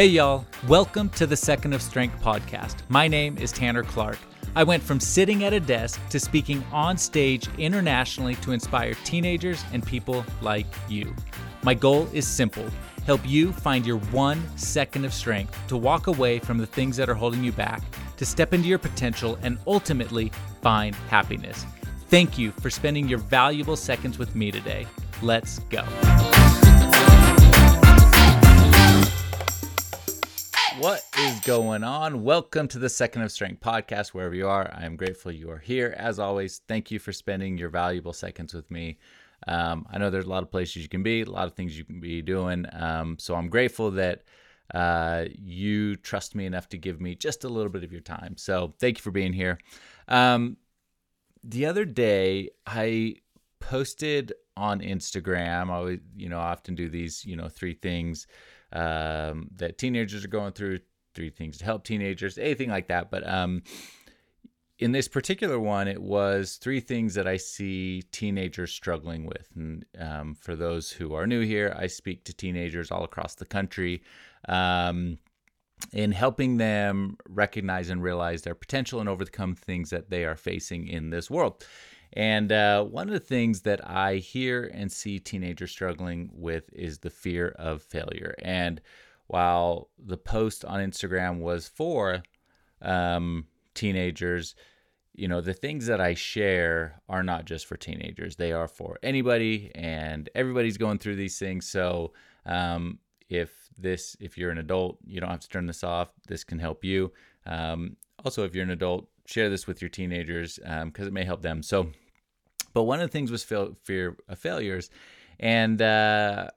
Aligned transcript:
Hey, 0.00 0.06
y'all. 0.06 0.46
Welcome 0.66 1.10
to 1.10 1.26
the 1.26 1.36
Second 1.36 1.74
of 1.74 1.82
Strength 1.82 2.22
podcast. 2.22 2.76
My 2.88 3.06
name 3.06 3.36
is 3.36 3.52
Tanner 3.52 3.82
Clark. 3.82 4.16
I 4.56 4.64
went 4.64 4.82
from 4.82 4.98
sitting 4.98 5.44
at 5.44 5.52
a 5.52 5.60
desk 5.60 6.00
to 6.08 6.18
speaking 6.18 6.64
on 6.72 6.96
stage 6.96 7.50
internationally 7.58 8.36
to 8.36 8.52
inspire 8.52 8.94
teenagers 9.04 9.62
and 9.74 9.84
people 9.84 10.24
like 10.40 10.64
you. 10.88 11.14
My 11.62 11.74
goal 11.74 12.08
is 12.14 12.26
simple 12.26 12.64
help 13.04 13.20
you 13.28 13.52
find 13.52 13.84
your 13.84 13.98
one 13.98 14.42
second 14.56 15.04
of 15.04 15.12
strength 15.12 15.54
to 15.68 15.76
walk 15.76 16.06
away 16.06 16.38
from 16.38 16.56
the 16.56 16.66
things 16.66 16.96
that 16.96 17.10
are 17.10 17.14
holding 17.14 17.44
you 17.44 17.52
back, 17.52 17.82
to 18.16 18.24
step 18.24 18.54
into 18.54 18.68
your 18.68 18.78
potential, 18.78 19.38
and 19.42 19.58
ultimately 19.66 20.32
find 20.62 20.94
happiness. 21.10 21.66
Thank 22.08 22.38
you 22.38 22.52
for 22.52 22.70
spending 22.70 23.06
your 23.06 23.18
valuable 23.18 23.76
seconds 23.76 24.18
with 24.18 24.34
me 24.34 24.50
today. 24.50 24.86
Let's 25.20 25.58
go. 25.68 25.84
What 30.80 31.04
is 31.18 31.38
going 31.40 31.84
on? 31.84 32.22
Welcome 32.22 32.66
to 32.68 32.78
the 32.78 32.88
Second 32.88 33.20
of 33.20 33.30
Strength 33.30 33.60
podcast, 33.60 34.08
wherever 34.14 34.34
you 34.34 34.48
are. 34.48 34.72
I 34.74 34.86
am 34.86 34.96
grateful 34.96 35.30
you 35.30 35.50
are 35.50 35.58
here. 35.58 35.94
As 35.98 36.18
always, 36.18 36.62
thank 36.68 36.90
you 36.90 36.98
for 36.98 37.12
spending 37.12 37.58
your 37.58 37.68
valuable 37.68 38.14
seconds 38.14 38.54
with 38.54 38.70
me. 38.70 38.98
Um, 39.46 39.86
I 39.90 39.98
know 39.98 40.08
there's 40.08 40.24
a 40.24 40.30
lot 40.30 40.42
of 40.42 40.50
places 40.50 40.76
you 40.76 40.88
can 40.88 41.02
be, 41.02 41.20
a 41.20 41.26
lot 41.26 41.46
of 41.46 41.52
things 41.52 41.76
you 41.76 41.84
can 41.84 42.00
be 42.00 42.22
doing. 42.22 42.64
Um, 42.72 43.18
so 43.18 43.34
I'm 43.34 43.50
grateful 43.50 43.90
that 43.90 44.22
uh, 44.72 45.26
you 45.38 45.96
trust 45.96 46.34
me 46.34 46.46
enough 46.46 46.70
to 46.70 46.78
give 46.78 46.98
me 46.98 47.14
just 47.14 47.44
a 47.44 47.48
little 47.50 47.70
bit 47.70 47.84
of 47.84 47.92
your 47.92 48.00
time. 48.00 48.38
So 48.38 48.72
thank 48.80 48.96
you 48.96 49.02
for 49.02 49.10
being 49.10 49.34
here. 49.34 49.58
Um, 50.08 50.56
the 51.44 51.66
other 51.66 51.84
day, 51.84 52.52
I 52.66 53.16
posted 53.58 54.32
on 54.56 54.80
Instagram. 54.80 55.68
I 55.68 55.74
always, 55.74 56.00
you 56.16 56.30
know, 56.30 56.38
often 56.38 56.74
do 56.74 56.88
these, 56.88 57.22
you 57.26 57.36
know, 57.36 57.50
three 57.50 57.74
things 57.74 58.26
um, 58.72 59.48
that 59.56 59.78
teenagers 59.78 60.24
are 60.24 60.28
going 60.28 60.52
through, 60.52 60.80
three 61.14 61.30
things 61.30 61.58
to 61.58 61.64
help 61.64 61.84
teenagers, 61.84 62.38
anything 62.38 62.70
like 62.70 62.88
that. 62.88 63.10
But 63.10 63.28
um, 63.28 63.62
in 64.78 64.92
this 64.92 65.08
particular 65.08 65.60
one, 65.60 65.88
it 65.88 66.00
was 66.00 66.56
three 66.56 66.80
things 66.80 67.14
that 67.14 67.28
I 67.28 67.36
see 67.36 68.02
teenagers 68.12 68.72
struggling 68.72 69.26
with. 69.26 69.48
And 69.54 69.84
um, 69.98 70.34
for 70.34 70.56
those 70.56 70.90
who 70.90 71.14
are 71.14 71.26
new 71.26 71.42
here, 71.42 71.76
I 71.78 71.86
speak 71.86 72.24
to 72.24 72.34
teenagers 72.34 72.90
all 72.90 73.04
across 73.04 73.34
the 73.34 73.44
country 73.44 74.02
um, 74.48 75.18
in 75.92 76.12
helping 76.12 76.56
them 76.56 77.16
recognize 77.28 77.90
and 77.90 78.02
realize 78.02 78.42
their 78.42 78.54
potential 78.54 79.00
and 79.00 79.08
overcome 79.08 79.54
things 79.54 79.90
that 79.90 80.10
they 80.10 80.24
are 80.24 80.36
facing 80.36 80.88
in 80.88 81.10
this 81.10 81.30
world. 81.30 81.64
And 82.12 82.50
uh, 82.50 82.84
one 82.84 83.08
of 83.08 83.12
the 83.12 83.20
things 83.20 83.62
that 83.62 83.88
I 83.88 84.16
hear 84.16 84.70
and 84.74 84.90
see 84.90 85.18
teenagers 85.18 85.70
struggling 85.70 86.30
with 86.32 86.68
is 86.72 86.98
the 86.98 87.10
fear 87.10 87.54
of 87.58 87.82
failure. 87.82 88.34
And 88.42 88.80
while 89.28 89.90
the 89.96 90.16
post 90.16 90.64
on 90.64 90.80
Instagram 90.80 91.38
was 91.38 91.68
for 91.68 92.22
um, 92.82 93.46
teenagers, 93.74 94.56
you 95.14 95.28
know, 95.28 95.40
the 95.40 95.54
things 95.54 95.86
that 95.86 96.00
I 96.00 96.14
share 96.14 97.00
are 97.08 97.22
not 97.22 97.44
just 97.44 97.66
for 97.66 97.76
teenagers, 97.76 98.36
they 98.36 98.52
are 98.52 98.66
for 98.66 98.98
anybody, 99.02 99.70
and 99.74 100.28
everybody's 100.34 100.78
going 100.78 100.98
through 100.98 101.16
these 101.16 101.38
things. 101.38 101.68
So, 101.68 102.12
um, 102.46 102.98
if 103.28 103.52
this, 103.78 104.16
if 104.18 104.36
you're 104.36 104.50
an 104.50 104.58
adult, 104.58 104.98
you 105.06 105.20
don't 105.20 105.30
have 105.30 105.40
to 105.40 105.48
turn 105.48 105.66
this 105.66 105.84
off. 105.84 106.08
This 106.26 106.42
can 106.42 106.58
help 106.58 106.84
you. 106.84 107.12
Um, 107.46 107.96
also, 108.24 108.44
if 108.44 108.54
you're 108.54 108.64
an 108.64 108.70
adult, 108.70 109.08
share 109.26 109.48
this 109.48 109.66
with 109.66 109.80
your 109.80 109.88
teenagers 109.88 110.56
because 110.56 110.82
um, 110.82 111.06
it 111.06 111.12
may 111.12 111.24
help 111.24 111.42
them. 111.42 111.62
So, 111.62 111.90
but 112.72 112.84
one 112.84 113.00
of 113.00 113.08
the 113.08 113.12
things 113.12 113.30
was 113.30 113.42
fear 113.42 114.16
of 114.28 114.38
failures, 114.38 114.90
and 115.38 115.80
uh, 115.80 116.48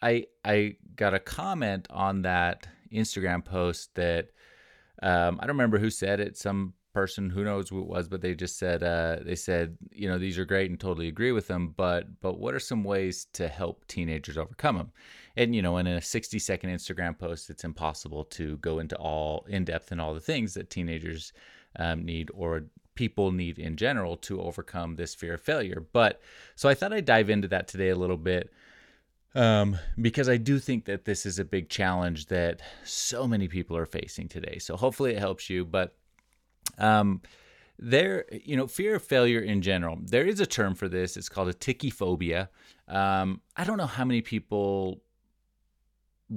I 0.00 0.26
I 0.44 0.76
got 0.96 1.14
a 1.14 1.18
comment 1.18 1.86
on 1.90 2.22
that 2.22 2.66
Instagram 2.92 3.44
post 3.44 3.94
that 3.94 4.30
um, 5.02 5.38
I 5.40 5.46
don't 5.46 5.56
remember 5.56 5.78
who 5.78 5.90
said 5.90 6.20
it. 6.20 6.36
Some 6.36 6.74
person 6.92 7.30
who 7.30 7.44
knows 7.44 7.70
who 7.70 7.80
it 7.80 7.86
was, 7.86 8.08
but 8.08 8.20
they 8.20 8.34
just 8.34 8.58
said 8.58 8.82
uh, 8.82 9.18
they 9.22 9.36
said 9.36 9.76
you 9.90 10.08
know 10.08 10.18
these 10.18 10.38
are 10.38 10.44
great 10.44 10.70
and 10.70 10.78
totally 10.78 11.08
agree 11.08 11.32
with 11.32 11.48
them, 11.48 11.74
but 11.76 12.20
but 12.20 12.38
what 12.38 12.54
are 12.54 12.60
some 12.60 12.84
ways 12.84 13.26
to 13.32 13.48
help 13.48 13.86
teenagers 13.86 14.36
overcome 14.36 14.76
them? 14.76 14.92
And 15.36 15.54
you 15.54 15.62
know, 15.62 15.78
in 15.78 15.86
a 15.86 16.00
60 16.00 16.38
second 16.38 16.70
Instagram 16.70 17.18
post, 17.18 17.50
it's 17.50 17.64
impossible 17.64 18.24
to 18.24 18.58
go 18.58 18.78
into 18.78 18.96
all 18.96 19.46
in 19.48 19.64
depth 19.64 19.92
and 19.92 20.00
all 20.00 20.14
the 20.14 20.20
things 20.20 20.54
that 20.54 20.70
teenagers 20.70 21.32
um, 21.78 22.04
need 22.04 22.30
or 22.34 22.64
people 22.94 23.32
need 23.32 23.58
in 23.58 23.76
general 23.76 24.16
to 24.16 24.40
overcome 24.40 24.96
this 24.96 25.14
fear 25.14 25.34
of 25.34 25.40
failure. 25.40 25.84
But 25.92 26.20
so 26.54 26.68
I 26.68 26.74
thought 26.74 26.92
I'd 26.92 27.04
dive 27.04 27.30
into 27.30 27.48
that 27.48 27.68
today 27.68 27.88
a 27.88 27.96
little 27.96 28.16
bit 28.16 28.52
um, 29.34 29.78
because 30.00 30.28
I 30.28 30.36
do 30.36 30.58
think 30.58 30.84
that 30.84 31.04
this 31.04 31.24
is 31.24 31.38
a 31.38 31.44
big 31.44 31.68
challenge 31.68 32.26
that 32.26 32.60
so 32.84 33.26
many 33.26 33.48
people 33.48 33.76
are 33.76 33.86
facing 33.86 34.28
today. 34.28 34.58
So 34.58 34.76
hopefully 34.76 35.14
it 35.14 35.18
helps 35.18 35.48
you. 35.48 35.64
But 35.64 35.94
um, 36.78 37.22
there, 37.78 38.26
you 38.30 38.56
know, 38.56 38.66
fear 38.66 38.96
of 38.96 39.02
failure 39.02 39.40
in 39.40 39.62
general, 39.62 39.98
there 40.02 40.26
is 40.26 40.40
a 40.40 40.46
term 40.46 40.74
for 40.74 40.88
this. 40.88 41.16
It's 41.16 41.28
called 41.28 41.48
atychiphobia. 41.48 42.48
Um, 42.88 43.40
I 43.56 43.64
don't 43.64 43.78
know 43.78 43.86
how 43.86 44.04
many 44.04 44.20
people 44.20 45.00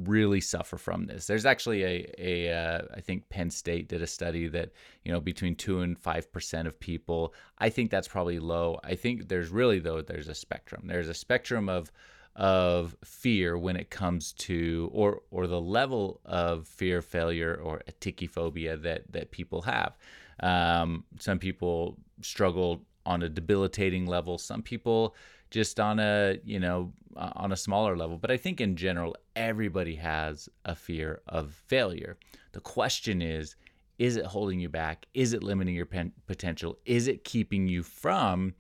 really 0.04 0.42
suffer 0.42 0.78
from 0.78 1.06
this. 1.06 1.28
There's 1.28 1.46
actually 1.46 1.84
a, 1.84 2.14
a 2.18 2.54
uh, 2.54 2.82
I 2.96 3.02
think 3.02 3.30
Penn 3.30 3.50
State 3.50 3.88
did 3.88 4.02
a 4.02 4.08
study 4.08 4.48
that 4.50 4.72
you 5.04 5.12
know 5.12 5.20
between 5.20 5.56
two 5.56 5.80
and 5.82 5.98
five 5.98 6.32
percent 6.32 6.68
of 6.68 6.80
people. 6.80 7.34
I 7.58 7.70
think 7.70 7.92
that's 7.92 8.08
probably 8.08 8.40
low. 8.40 8.80
I 8.84 8.96
think 8.96 9.30
there's 9.30 9.50
really 9.50 9.80
though 9.80 10.02
there's 10.02 10.28
a 10.28 10.36
spectrum. 10.36 10.84
There's 10.86 11.10
a 11.10 11.14
spectrum 11.14 11.70
of 11.70 11.92
of 12.36 12.98
fear 13.06 13.58
when 13.58 13.78
it 13.78 13.90
comes 13.90 14.34
to 14.34 14.90
or 14.94 15.22
or 15.32 15.48
the 15.48 15.62
level 15.62 16.20
of 16.26 16.68
fear 16.68 16.98
of 16.98 17.06
failure 17.06 17.56
or 17.56 17.82
atychiphobia 17.90 18.82
that 18.82 19.12
that 19.12 19.32
people 19.32 19.62
have. 19.62 19.98
Um, 20.42 21.06
some 21.20 21.40
people 21.40 21.98
struggle 22.22 22.82
on 23.06 23.24
a 23.24 23.30
debilitating 23.30 24.06
level. 24.06 24.38
Some 24.38 24.62
people 24.62 25.16
just 25.50 25.80
on 25.80 26.00
a 26.00 26.38
you 26.44 26.60
know 26.60 26.92
uh, 27.16 27.32
on 27.36 27.52
a 27.52 27.58
smaller 27.58 27.96
level. 27.96 28.18
But 28.18 28.32
i 28.32 28.38
think 28.38 28.60
in 28.62 28.76
general 28.76 29.16
everybody 29.36 29.96
has 29.96 30.50
a 30.64 30.76
fear 30.76 31.22
of 31.28 31.54
failure. 31.54 32.18
The 32.52 32.62
question 32.62 33.22
is 33.22 33.56
is 33.98 34.18
it 34.18 34.26
holding 34.26 34.60
you 34.60 34.70
back? 34.70 35.06
Is 35.14 35.34
it 35.34 35.42
limiting 35.42 35.74
your 35.74 35.86
pen- 35.86 36.12
potential? 36.28 36.78
Is 36.86 37.08
it 37.08 37.24
keeping 37.24 37.68
you 37.68 37.82
from 37.82 38.54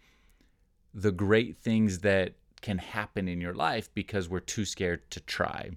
the 0.93 1.11
great 1.11 1.57
things 1.57 1.99
that 1.99 2.35
can 2.61 2.77
happen 2.77 3.27
in 3.27 3.41
your 3.41 3.53
life 3.53 3.93
because 3.93 4.29
we're 4.29 4.39
too 4.39 4.63
scared 4.63 5.09
to 5.11 5.19
try? 5.19 5.71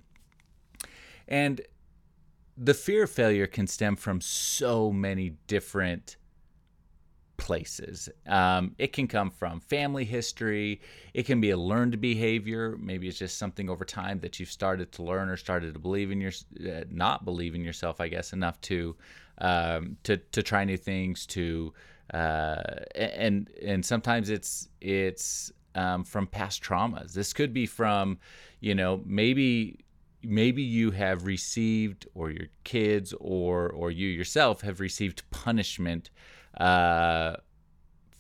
And 1.27 1.61
the 2.57 2.75
fear 2.75 3.05
of 3.05 3.11
failure 3.11 3.47
can 3.47 3.67
stem 3.67 3.97
from 3.97 4.21
so 4.21 4.93
many 4.93 5.31
different 5.47 6.17
places. 7.38 8.10
Um, 8.26 8.75
it 8.76 8.93
can 8.93 9.06
come 9.06 9.31
from 9.31 9.60
family 9.60 10.04
history. 10.04 10.82
It 11.15 11.25
can 11.25 11.41
be 11.41 11.50
a 11.50 11.56
learned 11.56 12.00
behavior. 12.00 12.76
Maybe 12.78 13.09
it's 13.09 13.19
just 13.19 13.38
something 13.38 13.71
over 13.71 13.84
time 13.84 14.21
that 14.21 14.38
you've 14.38 14.50
started 14.50 14.93
to 14.93 15.03
learn 15.03 15.31
or 15.31 15.37
started 15.38 15.72
to 15.72 15.81
believe 15.81 16.10
in 16.10 16.21
your, 16.21 16.32
uh, 16.60 16.84
not 16.91 17.25
believe 17.25 17.54
in 17.54 17.65
yourself, 17.65 18.00
I 18.00 18.09
guess, 18.09 18.34
enough 18.34 18.60
to 18.62 18.94
um, 19.38 19.97
to 20.03 20.19
to 20.19 20.43
try 20.43 20.65
new 20.65 20.77
things. 20.77 21.25
To 21.27 21.72
uh, 22.12 22.62
and 22.94 23.48
and 23.65 23.84
sometimes 23.84 24.28
it's 24.28 24.69
it's 24.81 25.50
um, 25.75 26.04
from 26.04 26.27
past 26.27 26.62
traumas. 26.62 27.12
This 27.15 27.32
could 27.32 27.54
be 27.54 27.66
from, 27.66 28.19
you 28.60 28.75
know, 28.75 29.00
maybe 29.06 29.78
maybe 30.22 30.62
you 30.62 30.91
have 30.91 31.25
received 31.25 32.06
or 32.15 32.31
your 32.31 32.48
kids 32.65 33.15
or 33.21 33.71
or 33.71 33.91
you 33.91 34.09
yourself 34.09 34.60
have 34.62 34.81
received 34.81 35.22
punishment 35.31 36.10
uh, 36.56 37.36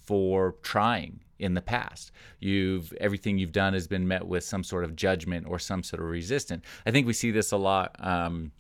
for 0.06 0.56
trying 0.62 1.20
in 1.38 1.54
the 1.54 1.62
past. 1.62 2.10
You've 2.40 2.92
everything 3.00 3.38
you've 3.38 3.52
done 3.52 3.72
has 3.72 3.86
been 3.86 4.08
met 4.08 4.26
with 4.26 4.44
some 4.44 4.64
sort 4.64 4.84
of 4.84 4.96
judgment 4.96 5.46
or 5.48 5.58
some 5.58 5.82
sort 5.82 6.02
of 6.02 6.08
resistance. 6.08 6.64
I 6.86 6.90
think 6.90 7.06
we 7.06 7.12
see 7.12 7.30
this 7.30 7.52
a 7.52 7.56
lot, 7.56 7.96
um, 8.00 8.52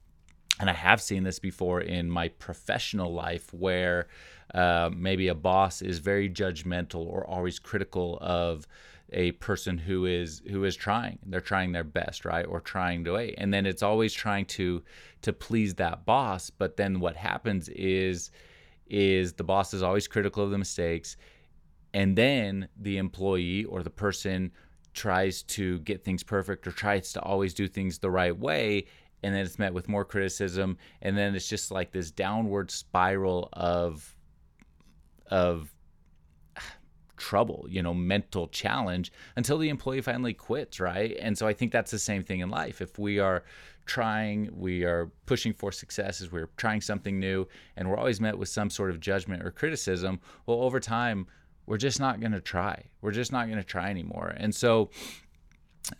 and 0.60 0.70
I 0.70 0.72
have 0.72 1.00
seen 1.00 1.24
this 1.24 1.38
before 1.38 1.80
in 1.80 2.10
my 2.10 2.28
professional 2.28 3.12
life, 3.12 3.52
where 3.52 4.08
uh, 4.54 4.90
maybe 4.94 5.28
a 5.28 5.34
boss 5.34 5.82
is 5.82 5.98
very 5.98 6.30
judgmental 6.30 7.06
or 7.06 7.26
always 7.26 7.58
critical 7.58 8.18
of 8.20 8.66
a 9.12 9.32
person 9.32 9.78
who 9.78 10.04
is 10.04 10.42
who 10.50 10.64
is 10.64 10.76
trying 10.76 11.18
they're 11.26 11.40
trying 11.40 11.72
their 11.72 11.84
best 11.84 12.26
right 12.26 12.44
or 12.46 12.60
trying 12.60 13.04
to 13.04 13.12
wait 13.12 13.34
and 13.38 13.54
then 13.54 13.64
it's 13.64 13.82
always 13.82 14.12
trying 14.12 14.44
to 14.44 14.82
to 15.22 15.32
please 15.32 15.74
that 15.76 16.04
boss 16.04 16.50
but 16.50 16.76
then 16.76 17.00
what 17.00 17.16
happens 17.16 17.70
is 17.70 18.30
is 18.90 19.32
the 19.32 19.44
boss 19.44 19.74
is 19.74 19.82
always 19.82 20.08
critical 20.08 20.42
of 20.42 20.50
the 20.50 20.58
mistakes 20.58 21.16
and 21.94 22.16
then 22.16 22.68
the 22.80 22.98
employee 22.98 23.64
or 23.64 23.82
the 23.82 23.90
person 23.90 24.50
tries 24.94 25.42
to 25.42 25.78
get 25.80 26.04
things 26.04 26.22
perfect 26.22 26.66
or 26.66 26.72
tries 26.72 27.12
to 27.12 27.20
always 27.22 27.54
do 27.54 27.68
things 27.68 27.98
the 27.98 28.10
right 28.10 28.36
way 28.36 28.84
and 29.22 29.34
then 29.34 29.44
it's 29.44 29.58
met 29.58 29.72
with 29.72 29.88
more 29.88 30.04
criticism 30.04 30.76
and 31.02 31.16
then 31.16 31.34
it's 31.34 31.48
just 31.48 31.70
like 31.70 31.92
this 31.92 32.10
downward 32.10 32.70
spiral 32.70 33.48
of 33.52 34.14
of 35.30 35.72
trouble, 37.18 37.66
you 37.68 37.82
know, 37.82 37.92
mental 37.92 38.48
challenge 38.48 39.12
until 39.36 39.58
the 39.58 39.68
employee 39.68 40.00
finally 40.00 40.32
quits, 40.32 40.80
right? 40.80 41.16
And 41.20 41.36
so 41.36 41.46
I 41.46 41.52
think 41.52 41.72
that's 41.72 41.90
the 41.90 41.98
same 41.98 42.22
thing 42.22 42.40
in 42.40 42.48
life. 42.48 42.80
If 42.80 42.98
we 42.98 43.18
are 43.18 43.44
trying, 43.88 44.50
we 44.52 44.84
are 44.84 45.10
pushing 45.26 45.52
for 45.52 45.72
success 45.72 46.20
as 46.20 46.30
we're 46.30 46.50
trying 46.56 46.80
something 46.80 47.18
new, 47.18 47.48
and 47.76 47.90
we're 47.90 47.96
always 47.96 48.20
met 48.20 48.38
with 48.38 48.48
some 48.48 48.70
sort 48.70 48.90
of 48.90 49.00
judgment 49.00 49.42
or 49.42 49.50
criticism, 49.50 50.20
well, 50.46 50.62
over 50.62 50.78
time, 50.78 51.26
we're 51.66 51.78
just 51.78 51.98
not 51.98 52.20
going 52.20 52.32
to 52.32 52.40
try. 52.40 52.84
We're 53.02 53.12
just 53.12 53.32
not 53.32 53.46
going 53.46 53.58
to 53.58 53.64
try 53.64 53.90
anymore. 53.90 54.32
And 54.36 54.54
so 54.54 54.90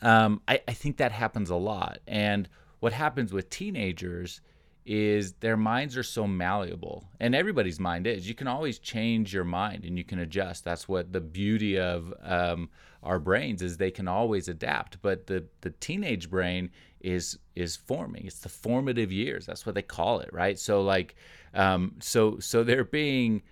um, 0.02 0.40
I, 0.46 0.60
I 0.68 0.72
think 0.72 0.98
that 0.98 1.12
happens 1.12 1.50
a 1.50 1.56
lot. 1.56 1.98
And 2.06 2.48
what 2.80 2.92
happens 2.92 3.32
with 3.32 3.50
teenagers 3.50 4.40
is 4.88 5.34
their 5.34 5.56
minds 5.56 5.98
are 5.98 6.02
so 6.02 6.26
malleable 6.26 7.06
and 7.20 7.34
everybody's 7.34 7.78
mind 7.78 8.06
is. 8.06 8.26
You 8.26 8.34
can 8.34 8.48
always 8.48 8.78
change 8.78 9.34
your 9.34 9.44
mind 9.44 9.84
and 9.84 9.98
you 9.98 10.02
can 10.02 10.18
adjust. 10.18 10.64
That's 10.64 10.88
what 10.88 11.12
the 11.12 11.20
beauty 11.20 11.78
of 11.78 12.14
um, 12.22 12.70
our 13.02 13.18
brains 13.18 13.60
is 13.60 13.76
they 13.76 13.90
can 13.90 14.08
always 14.08 14.48
adapt 14.48 15.00
but 15.02 15.26
the 15.26 15.44
the 15.60 15.70
teenage 15.70 16.30
brain 16.30 16.70
is 17.00 17.38
is 17.54 17.76
forming. 17.76 18.26
It's 18.26 18.40
the 18.40 18.48
formative 18.48 19.12
years. 19.12 19.44
That's 19.44 19.66
what 19.66 19.74
they 19.74 19.82
call 19.82 20.20
it 20.20 20.30
right? 20.32 20.58
So 20.58 20.80
like 20.80 21.16
um, 21.52 21.96
so 22.00 22.38
so 22.38 22.64
they're 22.64 22.82
being 22.82 23.42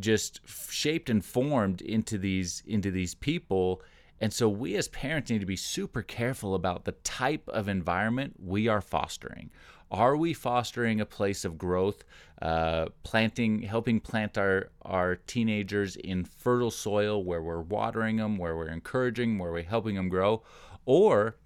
just 0.00 0.40
shaped 0.48 1.08
and 1.08 1.24
formed 1.24 1.80
into 1.80 2.18
these 2.18 2.64
into 2.66 2.90
these 2.90 3.14
people. 3.14 3.82
And 4.20 4.32
so 4.32 4.48
we 4.48 4.74
as 4.74 4.88
parents 4.88 5.30
need 5.30 5.40
to 5.40 5.46
be 5.46 5.56
super 5.56 6.02
careful 6.02 6.56
about 6.56 6.86
the 6.86 6.92
type 6.92 7.48
of 7.48 7.68
environment 7.68 8.34
we 8.38 8.66
are 8.66 8.80
fostering 8.80 9.50
are 9.90 10.16
we 10.16 10.34
fostering 10.34 11.00
a 11.00 11.06
place 11.06 11.44
of 11.44 11.56
growth, 11.58 12.04
uh, 12.42 12.86
planting, 13.02 13.62
helping 13.62 14.00
plant 14.00 14.36
our, 14.36 14.70
our 14.82 15.16
teenagers 15.16 15.96
in 15.96 16.24
fertile 16.24 16.70
soil 16.70 17.22
where 17.22 17.42
we're 17.42 17.60
watering 17.60 18.16
them, 18.16 18.36
where 18.36 18.56
we're 18.56 18.68
encouraging, 18.68 19.38
where 19.38 19.52
we're 19.52 19.62
helping 19.62 19.94
them 19.94 20.08
grow? 20.08 20.42
Or 20.84 21.36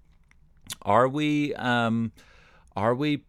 are 0.81 1.07
we, 1.07 1.53
um, 1.55 2.11
are 2.75 2.95
we 2.95 3.25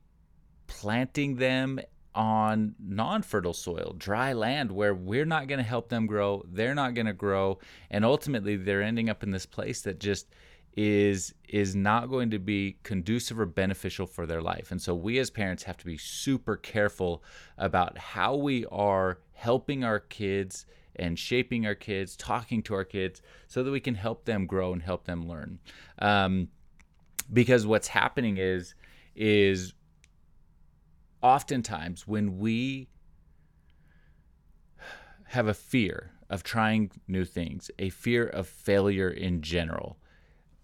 planting 0.67 1.37
them 1.37 1.81
on 2.14 2.75
non 2.79 3.23
fertile 3.23 3.55
soil, 3.55 3.94
dry 3.97 4.32
land 4.32 4.70
where 4.70 4.94
we're 4.94 5.25
not 5.25 5.49
going 5.49 5.59
to 5.59 5.64
help 5.64 5.88
them 5.88 6.06
grow, 6.06 6.43
they're 6.50 6.75
not 6.75 6.94
going 6.94 7.06
to 7.06 7.12
grow, 7.12 7.59
and 7.91 8.05
ultimately 8.05 8.56
they're 8.56 8.82
ending 8.82 9.09
up 9.09 9.23
in 9.23 9.31
this 9.31 9.47
place 9.47 9.82
that 9.82 9.99
just 9.99 10.26
is 10.74 11.34
is 11.48 11.76
not 11.76 12.08
going 12.08 12.30
to 12.30 12.38
be 12.38 12.78
conducive 12.82 13.38
or 13.38 13.46
beneficial 13.46 14.06
for 14.06 14.26
their 14.26 14.40
life. 14.40 14.70
And 14.70 14.80
so 14.80 14.94
we 14.94 15.19
as 15.19 15.30
parents 15.30 15.64
have 15.64 15.76
to 15.78 15.84
be 15.84 15.98
super 15.98 16.56
careful 16.56 17.22
about 17.58 17.98
how 17.98 18.36
we 18.36 18.64
are 18.66 19.19
helping 19.32 19.84
our 19.84 20.00
kids 20.00 20.64
and 20.96 21.19
shaping 21.19 21.66
our 21.66 21.74
kids, 21.74 22.16
talking 22.16 22.62
to 22.62 22.74
our 22.74 22.84
kids, 22.84 23.22
so 23.48 23.62
that 23.62 23.70
we 23.70 23.80
can 23.80 23.94
help 23.94 24.24
them 24.24 24.46
grow 24.46 24.72
and 24.72 24.82
help 24.82 25.04
them 25.04 25.28
learn. 25.28 25.58
Um, 25.98 26.48
because 27.32 27.66
what's 27.66 27.88
happening 27.88 28.38
is 28.38 28.75
is 29.14 29.75
oftentimes 31.22 32.06
when 32.06 32.38
we 32.38 32.88
have 35.26 35.48
a 35.48 35.54
fear 35.54 36.12
of 36.28 36.42
trying 36.42 36.90
new 37.06 37.25
things, 37.25 37.70
a 37.78 37.90
fear 37.90 38.26
of 38.26 38.46
failure 38.46 39.10
in 39.10 39.42
general, 39.42 39.98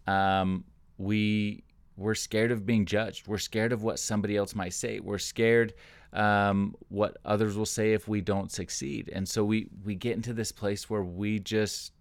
um, 0.09 0.65
we 0.97 1.65
we're 1.97 2.15
scared 2.15 2.53
of 2.53 2.65
being 2.65 2.87
judged. 2.87 3.27
We're 3.27 3.39
scared 3.39 3.73
of 3.73 3.83
what 3.83 3.99
somebody 3.99 4.37
else 4.37 4.55
might 4.55 4.73
say. 4.73 5.01
We're 5.01 5.19
scared 5.19 5.75
um, 6.13 6.77
what 6.89 7.19
others 7.25 7.57
will 7.57 7.67
say 7.67 7.93
if 7.93 8.07
we 8.09 8.21
don't 8.21 8.51
succeed. 8.53 9.11
And 9.13 9.29
so 9.29 9.45
we 9.45 9.69
we 9.85 9.95
get 9.95 10.17
into 10.17 10.33
this 10.33 10.53
place 10.53 10.89
where 10.89 11.03
we 11.03 11.41
just 11.41 11.93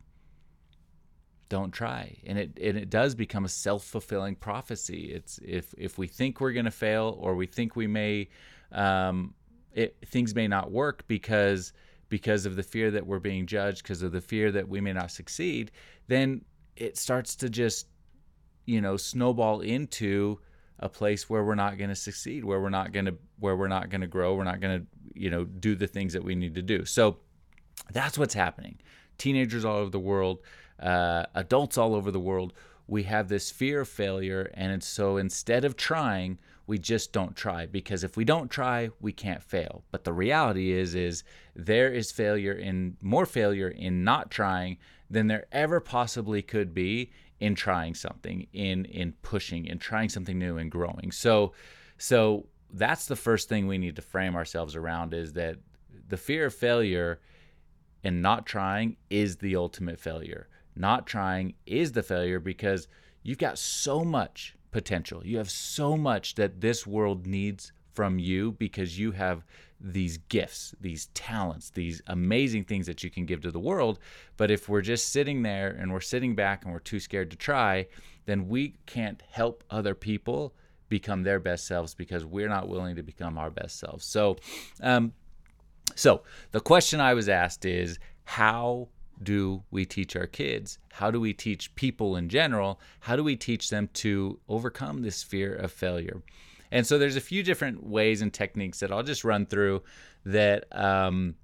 don't 1.50 1.72
try, 1.72 2.18
and 2.26 2.38
it 2.38 2.58
and 2.62 2.78
it 2.78 2.90
does 2.90 3.16
become 3.16 3.46
a 3.46 3.50
self 3.50 3.84
fulfilling 3.84 4.36
prophecy. 4.36 5.12
It's 5.14 5.40
if 5.44 5.74
if 5.78 5.98
we 5.98 6.08
think 6.08 6.40
we're 6.40 6.54
going 6.54 6.66
to 6.66 6.72
fail 6.72 7.18
or 7.20 7.36
we 7.36 7.48
think 7.48 7.76
we 7.76 7.88
may, 7.88 8.30
um, 8.72 9.34
it, 9.74 9.98
things 10.06 10.36
may 10.36 10.48
not 10.48 10.72
work 10.72 11.04
because 11.08 11.74
because 12.10 12.46
of 12.46 12.56
the 12.56 12.64
fear 12.64 12.92
that 12.92 13.06
we're 13.06 13.20
being 13.20 13.46
judged, 13.46 13.84
because 13.84 14.02
of 14.02 14.14
the 14.14 14.22
fear 14.22 14.52
that 14.52 14.68
we 14.68 14.80
may 14.80 14.94
not 14.94 15.12
succeed, 15.12 15.72
then 16.08 16.42
it 16.78 16.98
starts 16.98 17.36
to 17.36 17.50
just 17.50 17.88
you 18.68 18.80
know 18.80 18.98
snowball 18.98 19.62
into 19.62 20.40
a 20.80 20.88
place 20.88 21.28
where 21.28 21.44
we're 21.44 21.56
not 21.56 21.80
going 21.80 21.90
to 21.90 21.96
succeed 21.96 22.46
where 22.46 22.62
we're 22.62 22.70
not 22.70 22.92
going 22.92 23.06
to 23.06 23.16
where 23.40 23.56
we're 23.56 23.68
not 23.68 23.90
going 23.90 24.02
to 24.02 24.08
grow 24.08 24.36
we're 24.36 24.44
not 24.44 24.60
going 24.60 24.80
to 24.80 24.86
you 25.18 25.30
know 25.30 25.44
do 25.44 25.76
the 25.76 25.88
things 25.88 26.14
that 26.14 26.24
we 26.24 26.36
need 26.36 26.56
to 26.56 26.62
do. 26.62 26.86
So 26.86 27.18
that's 27.92 28.18
what's 28.18 28.34
happening. 28.34 28.80
Teenagers 29.18 29.66
all 29.66 29.78
over 29.78 29.90
the 29.90 30.00
world 30.00 30.40
uh, 30.80 31.26
adults 31.34 31.78
all 31.78 31.96
over 31.96 32.12
the 32.12 32.20
world 32.20 32.54
we 32.88 33.04
have 33.04 33.28
this 33.28 33.52
fear 33.52 33.82
of 33.82 33.90
failure 33.90 34.52
and 34.54 34.82
so 34.84 35.18
instead 35.18 35.66
of 35.66 35.76
trying 35.76 36.38
we 36.68 36.78
just 36.78 37.12
don't 37.12 37.36
try 37.36 37.66
because 37.66 38.04
if 38.04 38.16
we 38.16 38.24
don't 38.24 38.52
try 38.52 38.90
we 39.02 39.12
can't 39.12 39.42
fail. 39.42 39.84
But 39.92 40.04
the 40.04 40.14
reality 40.14 40.72
is 40.72 40.94
is 40.94 41.24
there 41.56 41.92
is 41.92 42.12
failure 42.12 42.54
in 42.54 42.98
more 43.02 43.26
failure 43.26 43.70
in 43.70 44.04
not 44.04 44.30
trying 44.30 44.78
than 45.10 45.28
there 45.28 45.48
ever 45.52 45.80
possibly 45.80 46.42
could 46.42 46.74
be 46.74 47.12
in 47.40 47.56
trying 47.56 47.94
something, 47.94 48.48
in 48.54 48.86
in 48.86 49.14
pushing, 49.22 49.66
in 49.66 49.80
trying 49.80 50.10
something 50.10 50.38
new 50.38 50.58
and 50.58 50.72
growing. 50.72 51.12
So 51.12 51.54
so 51.98 52.48
that's 52.72 53.06
the 53.06 53.16
first 53.16 53.50
thing 53.50 53.68
we 53.68 53.78
need 53.78 53.96
to 53.96 54.02
frame 54.02 54.36
ourselves 54.36 54.76
around 54.76 55.14
is 55.14 55.34
that 55.34 55.58
the 56.10 56.18
fear 56.18 56.46
of 56.46 56.54
failure 56.54 57.20
and 58.04 58.22
not 58.22 58.46
trying 58.46 58.98
is 59.10 59.38
the 59.38 59.56
ultimate 59.56 60.00
failure. 60.00 60.48
Not 60.76 61.08
trying 61.08 61.56
is 61.66 61.94
the 61.94 62.04
failure 62.04 62.40
because 62.40 62.88
you've 63.24 63.38
got 63.38 63.58
so 63.58 64.04
much 64.04 64.56
potential. 64.72 65.26
You 65.26 65.38
have 65.38 65.50
so 65.50 65.98
much 65.98 66.36
that 66.36 66.62
this 66.62 66.86
world 66.86 67.26
needs 67.26 67.72
from 67.98 68.20
you 68.20 68.52
because 68.52 69.00
you 69.00 69.12
have 69.12 69.44
these 69.82 70.20
gifts, 70.30 70.76
these 70.80 71.08
talents, 71.16 71.72
these 71.72 72.00
amazing 72.06 72.64
things 72.64 72.86
that 72.86 73.04
you 73.04 73.10
can 73.10 73.26
give 73.26 73.42
to 73.42 73.50
the 73.50 73.60
world. 73.60 73.98
But 74.38 74.52
if 74.52 74.70
we're 74.70 74.84
just 74.84 75.12
sitting 75.12 75.42
there 75.42 75.70
and 75.70 75.92
we're 75.92 76.00
sitting 76.00 76.36
back 76.36 76.64
and 76.64 76.72
we're 76.72 76.78
too 76.78 77.00
scared 77.00 77.32
to 77.32 77.36
try, 77.38 77.88
then 78.28 78.48
we 78.48 78.76
can't 78.86 79.24
help 79.32 79.64
other 79.72 79.96
people 79.96 80.54
become 80.90 81.24
their 81.24 81.40
best 81.40 81.66
selves 81.66 81.96
because 81.96 82.24
we're 82.24 82.48
not 82.48 82.68
willing 82.68 82.96
to 82.98 83.02
become 83.02 83.36
our 83.36 83.50
best 83.50 83.80
selves. 83.80 84.06
So, 84.06 84.38
um, 84.84 85.14
so 85.96 86.22
the 86.52 86.60
question 86.60 87.00
I 87.02 87.16
was 87.16 87.28
asked 87.28 87.66
is 87.66 87.98
how 88.26 88.90
do 89.24 89.64
we 89.72 89.86
teach 89.86 90.16
our 90.16 90.28
kids? 90.28 90.78
How 90.92 91.10
do 91.10 91.20
we 91.20 91.34
teach 91.34 91.74
people 91.74 92.16
in 92.16 92.30
general? 92.30 92.80
How 93.00 93.16
do 93.16 93.24
we 93.24 93.36
teach 93.36 93.72
them 93.72 93.90
to 93.94 94.40
overcome 94.48 95.02
this 95.02 95.24
fear 95.24 95.56
of 95.56 95.72
failure? 95.72 96.22
And 96.72 96.86
so 96.86 96.98
there's 96.98 97.16
a 97.16 97.22
few 97.22 97.44
different 97.44 97.86
ways 97.86 98.22
and 98.22 98.34
techniques 98.34 98.80
that 98.80 98.92
I'll 98.92 99.04
just 99.04 99.24
run 99.24 99.46
through 99.46 99.84
that 100.26 100.66
um, 100.72 101.36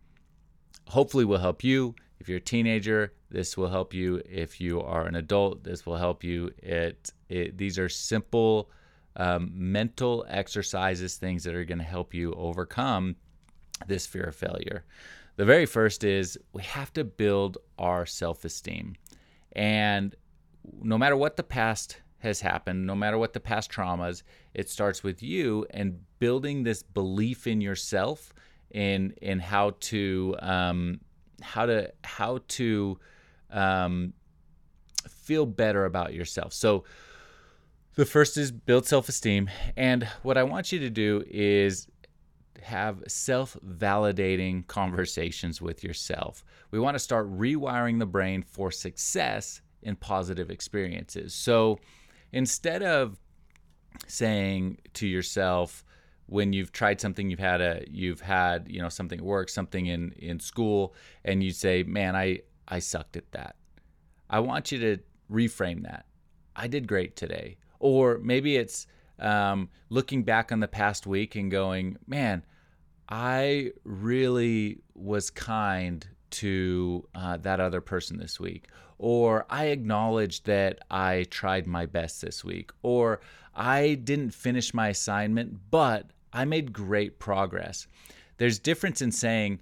hopefully 0.88 1.26
will 1.26 1.38
help 1.38 1.64
you. 1.64 1.96
If 2.20 2.30
you're 2.30 2.38
a 2.38 2.42
teenager, 2.42 3.14
this 3.30 3.58
will 3.58 3.70
help 3.70 3.94
you. 3.94 4.22
If 4.30 4.62
you 4.62 4.82
are 4.82 5.06
an 5.06 5.16
adult, 5.16 5.64
this 5.64 5.86
will 5.86 5.98
help 5.98 6.24
you. 6.24 6.52
It, 6.60 7.12
it 7.30 7.58
these 7.58 7.80
are 7.80 7.90
simple 7.90 8.70
um, 9.16 9.52
mental 9.54 10.26
exercises, 10.28 11.18
things 11.18 11.44
that 11.44 11.56
are 11.56 11.66
going 11.66 11.80
to 11.80 11.84
help 11.84 12.14
you 12.14 12.34
overcome 12.34 13.16
this 13.88 14.08
fear 14.08 14.24
of 14.24 14.36
failure. 14.36 14.86
The 15.36 15.46
very 15.46 15.66
first 15.66 16.04
is 16.04 16.38
we 16.54 16.64
have 16.64 16.94
to 16.94 17.04
build 17.04 17.58
our 17.78 18.06
self 18.06 18.46
esteem. 18.46 18.96
And 19.54 20.16
no 20.82 20.98
matter 20.98 21.18
what 21.18 21.36
the 21.36 21.44
past 21.44 21.98
has 22.24 22.42
happened, 22.42 22.88
no 22.88 22.96
matter 22.96 23.18
what 23.18 23.34
the 23.34 23.40
past 23.40 23.72
traumas, 23.72 24.24
it 24.54 24.70
starts 24.70 25.04
with 25.04 25.22
you 25.22 25.68
and 25.70 26.00
building 26.20 26.64
this 26.64 26.82
belief 26.82 27.46
in 27.48 27.62
yourself 27.62 28.34
in 28.72 29.14
in 29.22 29.40
how 29.40 29.76
to 29.80 30.36
um, 30.40 31.00
how 31.42 31.66
to 31.66 31.92
how 32.04 32.40
to 32.48 32.98
um, 33.52 34.14
feel 35.08 35.46
better 35.46 35.86
about 35.86 36.14
yourself. 36.14 36.54
So 36.54 36.86
the 37.96 38.06
first 38.06 38.38
is 38.38 38.52
build 38.52 38.88
self-esteem, 38.88 39.50
and 39.78 40.08
what 40.24 40.38
I 40.38 40.44
want 40.44 40.72
you 40.72 40.80
to 40.80 40.90
do 40.90 41.24
is 41.30 41.88
have 42.62 43.04
self-validating 43.08 44.66
conversations 44.68 45.62
with 45.62 45.84
yourself. 45.84 46.44
We 46.72 46.80
want 46.80 46.96
to 46.96 47.00
start 47.00 47.30
rewiring 47.38 48.00
the 48.00 48.06
brain 48.06 48.42
for 48.42 48.72
success 48.72 49.62
in 49.82 49.98
positive 49.98 50.50
experiences. 50.50 51.34
So 51.34 51.80
instead 52.34 52.84
of 52.84 53.18
saying 54.08 54.78
to 54.94 55.08
yourself 55.08 55.86
when 56.26 56.52
you've 56.52 56.72
tried 56.72 57.00
something 57.00 57.30
you've 57.30 57.40
had 57.40 57.62
a 57.62 57.84
you've 57.90 58.22
had 58.22 58.68
you 58.68 58.82
know 58.82 58.90
something 58.90 59.20
at 59.20 59.26
work 59.26 59.50
something 59.50 59.86
in 59.86 60.12
in 60.14 60.40
school 60.40 60.96
and 61.24 61.44
you 61.44 61.52
say 61.52 61.84
man 61.84 62.16
i 62.16 62.40
i 62.68 62.80
sucked 62.80 63.16
at 63.16 63.32
that. 63.32 63.56
I 64.30 64.40
want 64.40 64.72
you 64.72 64.80
to 64.80 64.98
reframe 65.32 65.84
that. 65.84 66.06
I 66.56 66.68
did 66.68 66.88
great 66.88 67.16
today. 67.16 67.58
Or 67.80 68.18
maybe 68.18 68.56
it's 68.56 68.88
um, 69.20 69.70
looking 69.90 70.24
back 70.24 70.52
on 70.52 70.60
the 70.60 70.68
past 70.68 71.06
week 71.06 71.36
and 71.36 71.52
going 71.52 71.98
man 72.08 72.44
i 73.10 73.72
really 73.84 74.80
was 74.96 75.30
kind 75.30 76.08
to 76.34 77.08
uh, 77.14 77.38
that 77.38 77.60
other 77.60 77.80
person 77.80 78.18
this 78.18 78.40
week, 78.40 78.68
or 79.04 79.46
I 79.50 79.66
acknowledge 79.66 80.44
that 80.44 80.80
I 80.90 81.26
tried 81.30 81.68
my 81.68 81.86
best 81.86 82.22
this 82.22 82.42
week, 82.42 82.72
or 82.84 83.20
I 83.54 83.96
didn't 83.96 84.34
finish 84.34 84.74
my 84.74 84.88
assignment, 84.88 85.60
but 85.70 86.12
I 86.32 86.46
made 86.46 86.72
great 86.72 87.20
progress. 87.20 87.86
There's 88.38 88.60
difference 88.60 89.02
in 89.02 89.12
saying 89.12 89.60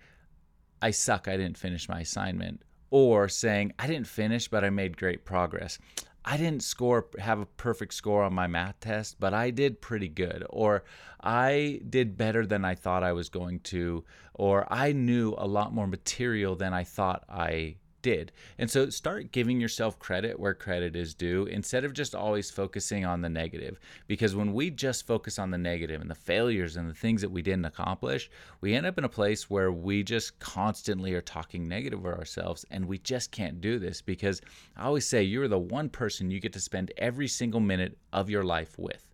I 0.83 0.91
suck, 0.91 1.27
I 1.27 1.37
didn't 1.37 1.57
finish 1.57 1.89
my 1.89 2.01
assignment, 2.01 2.61
or 2.91 3.27
saying 3.27 3.73
I 3.79 3.87
didn't 3.87 4.05
finish, 4.05 4.47
but 4.47 4.63
I 4.63 4.69
made 4.69 4.95
great 4.95 5.25
progress. 5.25 5.79
I 6.23 6.37
didn't 6.37 6.61
score 6.61 7.07
have 7.17 7.39
a 7.39 7.47
perfect 7.47 7.95
score 7.95 8.21
on 8.21 8.35
my 8.35 8.45
math 8.45 8.79
test, 8.79 9.19
but 9.19 9.33
I 9.33 9.49
did 9.49 9.81
pretty 9.81 10.07
good 10.07 10.45
or 10.51 10.83
I 11.19 11.81
did 11.89 12.15
better 12.15 12.45
than 12.45 12.63
I 12.63 12.75
thought 12.75 13.01
I 13.01 13.13
was 13.13 13.29
going 13.29 13.61
to 13.61 14.03
or 14.35 14.71
I 14.71 14.91
knew 14.91 15.33
a 15.35 15.47
lot 15.47 15.73
more 15.73 15.87
material 15.87 16.55
than 16.55 16.75
I 16.75 16.83
thought 16.83 17.23
I 17.27 17.77
did. 18.01 18.31
And 18.57 18.69
so 18.69 18.89
start 18.89 19.31
giving 19.31 19.59
yourself 19.59 19.99
credit 19.99 20.39
where 20.39 20.53
credit 20.53 20.95
is 20.95 21.13
due 21.13 21.45
instead 21.45 21.83
of 21.83 21.93
just 21.93 22.15
always 22.15 22.51
focusing 22.51 23.05
on 23.05 23.21
the 23.21 23.29
negative. 23.29 23.79
Because 24.07 24.35
when 24.35 24.53
we 24.53 24.69
just 24.69 25.07
focus 25.07 25.39
on 25.39 25.51
the 25.51 25.57
negative 25.57 26.01
and 26.01 26.09
the 26.09 26.15
failures 26.15 26.77
and 26.77 26.89
the 26.89 26.93
things 26.93 27.21
that 27.21 27.31
we 27.31 27.41
didn't 27.41 27.65
accomplish, 27.65 28.29
we 28.61 28.73
end 28.73 28.85
up 28.85 28.97
in 28.97 29.03
a 29.03 29.09
place 29.09 29.49
where 29.49 29.71
we 29.71 30.03
just 30.03 30.39
constantly 30.39 31.13
are 31.13 31.21
talking 31.21 31.67
negative 31.67 31.99
of 32.05 32.13
ourselves. 32.13 32.65
And 32.71 32.85
we 32.85 32.97
just 32.97 33.31
can't 33.31 33.61
do 33.61 33.79
this 33.79 34.01
because 34.01 34.41
I 34.75 34.83
always 34.83 35.07
say 35.07 35.23
you're 35.23 35.47
the 35.47 35.59
one 35.59 35.89
person 35.89 36.31
you 36.31 36.39
get 36.39 36.53
to 36.53 36.59
spend 36.59 36.91
every 36.97 37.27
single 37.27 37.59
minute 37.59 37.97
of 38.13 38.29
your 38.29 38.43
life 38.43 38.77
with. 38.77 39.07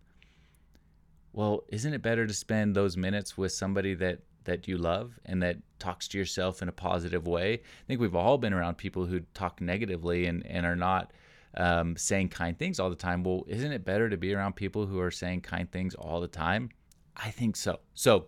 Well, 1.32 1.64
isn't 1.68 1.94
it 1.94 2.02
better 2.02 2.26
to 2.26 2.34
spend 2.34 2.74
those 2.74 2.96
minutes 2.96 3.36
with 3.36 3.52
somebody 3.52 3.94
that 3.94 4.20
that 4.48 4.66
you 4.66 4.78
love 4.78 5.18
and 5.26 5.42
that 5.42 5.58
talks 5.78 6.08
to 6.08 6.18
yourself 6.18 6.62
in 6.62 6.68
a 6.68 6.72
positive 6.72 7.26
way. 7.26 7.54
I 7.54 7.86
think 7.86 8.00
we've 8.00 8.14
all 8.14 8.38
been 8.38 8.52
around 8.52 8.76
people 8.76 9.06
who 9.06 9.20
talk 9.34 9.60
negatively 9.60 10.26
and, 10.26 10.44
and 10.46 10.66
are 10.66 10.76
not 10.76 11.12
um, 11.56 11.96
saying 11.96 12.30
kind 12.30 12.58
things 12.58 12.80
all 12.80 12.90
the 12.90 12.96
time. 12.96 13.22
Well, 13.22 13.44
isn't 13.46 13.72
it 13.72 13.84
better 13.84 14.08
to 14.08 14.16
be 14.16 14.34
around 14.34 14.56
people 14.56 14.86
who 14.86 15.00
are 15.00 15.10
saying 15.10 15.42
kind 15.42 15.70
things 15.70 15.94
all 15.94 16.20
the 16.20 16.28
time? 16.28 16.70
I 17.16 17.30
think 17.30 17.56
so. 17.56 17.80
So 17.94 18.26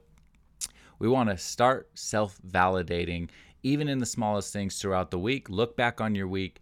we 0.99 1.09
want 1.09 1.31
to 1.31 1.39
start 1.39 1.91
self 1.95 2.39
validating, 2.47 3.31
even 3.63 3.89
in 3.89 3.99
the 3.99 4.07
smallest 4.07 4.53
things 4.53 4.79
throughout 4.79 5.11
the 5.11 5.19
week. 5.19 5.49
Look 5.49 5.77
back 5.77 6.01
on 6.01 6.15
your 6.15 6.29
week 6.29 6.61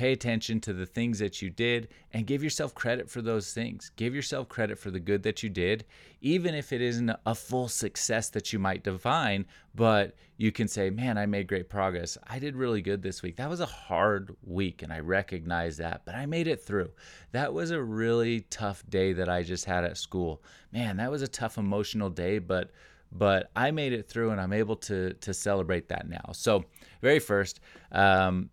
Pay 0.00 0.12
attention 0.12 0.60
to 0.60 0.72
the 0.72 0.86
things 0.86 1.18
that 1.18 1.42
you 1.42 1.50
did 1.50 1.88
and 2.14 2.26
give 2.26 2.42
yourself 2.42 2.74
credit 2.74 3.10
for 3.10 3.20
those 3.20 3.52
things. 3.52 3.92
Give 3.96 4.14
yourself 4.14 4.48
credit 4.48 4.78
for 4.78 4.90
the 4.90 4.98
good 4.98 5.22
that 5.24 5.42
you 5.42 5.50
did, 5.50 5.84
even 6.22 6.54
if 6.54 6.72
it 6.72 6.80
isn't 6.80 7.14
a 7.26 7.34
full 7.34 7.68
success 7.68 8.30
that 8.30 8.50
you 8.50 8.58
might 8.58 8.82
define, 8.82 9.44
but 9.74 10.16
you 10.38 10.52
can 10.52 10.68
say, 10.68 10.88
Man, 10.88 11.18
I 11.18 11.26
made 11.26 11.48
great 11.48 11.68
progress. 11.68 12.16
I 12.26 12.38
did 12.38 12.56
really 12.56 12.80
good 12.80 13.02
this 13.02 13.22
week. 13.22 13.36
That 13.36 13.50
was 13.50 13.60
a 13.60 13.66
hard 13.66 14.34
week, 14.42 14.80
and 14.80 14.90
I 14.90 15.00
recognize 15.00 15.76
that, 15.76 16.06
but 16.06 16.14
I 16.14 16.24
made 16.24 16.48
it 16.48 16.62
through. 16.62 16.92
That 17.32 17.52
was 17.52 17.70
a 17.70 17.82
really 17.82 18.40
tough 18.48 18.82
day 18.88 19.12
that 19.12 19.28
I 19.28 19.42
just 19.42 19.66
had 19.66 19.84
at 19.84 19.98
school. 19.98 20.42
Man, 20.72 20.96
that 20.96 21.10
was 21.10 21.20
a 21.20 21.28
tough 21.28 21.58
emotional 21.58 22.08
day, 22.08 22.38
but 22.38 22.70
but 23.12 23.50
I 23.54 23.70
made 23.70 23.92
it 23.92 24.08
through 24.08 24.30
and 24.30 24.40
I'm 24.40 24.54
able 24.54 24.76
to 24.76 25.12
to 25.12 25.34
celebrate 25.34 25.90
that 25.90 26.08
now. 26.08 26.30
So, 26.32 26.64
very 27.02 27.18
first, 27.18 27.60
um, 27.92 28.48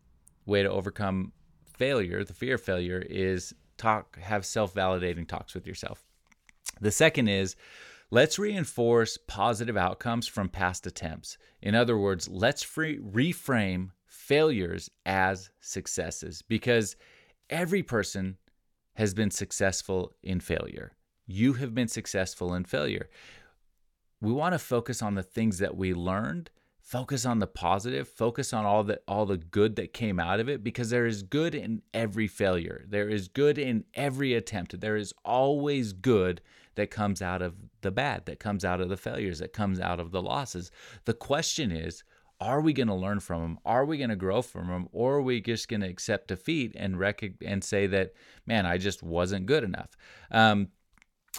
way 0.46 0.62
to 0.63 0.70
overcome 0.70 1.32
failure, 1.77 2.24
the 2.24 2.34
fear 2.34 2.55
of 2.55 2.62
failure, 2.62 3.03
is 3.10 3.53
talk, 3.77 4.17
have 4.19 4.46
self 4.46 4.74
validating 4.74 5.27
talks 5.27 5.53
with 5.53 5.67
yourself. 5.67 6.03
The 6.81 6.91
second 6.91 7.27
is 7.27 7.55
let's 8.12 8.39
reinforce 8.39 9.17
positive 9.27 9.77
outcomes 9.77 10.27
from 10.27 10.50
past 10.50 10.86
attempts. 10.86 11.38
In 11.62 11.75
other 11.75 11.98
words, 11.98 12.27
let's 12.27 12.63
free, 12.63 13.00
reframe 13.00 13.89
failures 14.05 14.89
as 15.05 15.50
successes 15.60 16.41
because 16.41 16.96
every 17.50 17.84
person 17.84 18.38
has 18.96 19.13
been 19.13 19.31
successful 19.31 20.13
in 20.24 20.39
failure. 20.39 20.93
You 21.27 21.53
have 21.53 21.75
been 21.75 21.88
successful 21.88 22.53
in 22.53 22.63
failure. 22.65 23.10
We 24.22 24.31
want 24.34 24.53
to 24.53 24.60
focus 24.60 25.01
on 25.01 25.15
the 25.15 25.24
things 25.24 25.60
that 25.60 25.77
we 25.77 25.93
learned 25.93 26.50
focus 26.88 27.25
on 27.25 27.39
the 27.39 27.48
positive 27.48 28.08
focus 28.08 28.53
on 28.53 28.65
all 28.65 28.82
the 28.82 28.98
all 29.10 29.25
the 29.25 29.36
good 29.36 29.75
that 29.75 29.91
came 29.91 30.22
out 30.22 30.39
of 30.39 30.48
it 30.48 30.63
because 30.63 30.89
there 30.89 31.06
is 31.06 31.22
good 31.22 31.53
in 31.53 31.82
every 31.94 32.27
failure. 32.27 32.86
There 32.88 33.10
is 33.10 33.27
good 33.27 33.58
in 33.58 33.84
every 33.94 34.34
attempt. 34.34 34.79
There 34.79 34.96
is 34.96 35.13
always 35.25 35.91
good 35.91 36.39
that 36.75 36.89
comes 36.89 37.22
out 37.22 37.41
of 37.41 37.56
the 37.82 37.91
bad 37.91 38.25
that 38.27 38.39
comes 38.39 38.63
out 38.63 38.79
of 38.79 38.88
the 38.88 38.96
failures 38.96 39.39
that 39.39 39.51
comes 39.51 39.82
out 39.82 40.00
of 40.00 40.12
the 40.12 40.22
losses. 40.22 40.72
The 41.03 41.13
question 41.13 41.74
is 41.74 42.06
are 42.39 42.62
we 42.62 42.72
going 42.72 42.88
to 42.88 42.96
learn 42.96 43.20
from 43.20 43.41
them 43.41 43.60
are 43.65 43.84
we 43.84 43.98
going 43.98 44.10
to 44.10 44.15
grow 44.15 44.41
from 44.41 44.67
them 44.67 44.88
or 44.94 45.15
are 45.15 45.22
we 45.22 45.41
just 45.41 45.67
going 45.67 45.82
to 45.82 45.89
accept 45.89 46.29
defeat 46.29 46.72
and 46.77 46.98
rec- 46.98 47.34
and 47.44 47.63
say 47.63 47.88
that 47.88 48.13
man 48.46 48.65
i 48.65 48.77
just 48.77 49.03
wasn't 49.03 49.46
good 49.46 49.65
enough? 49.65 49.89
Um, 50.32 50.70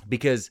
because 0.07 0.51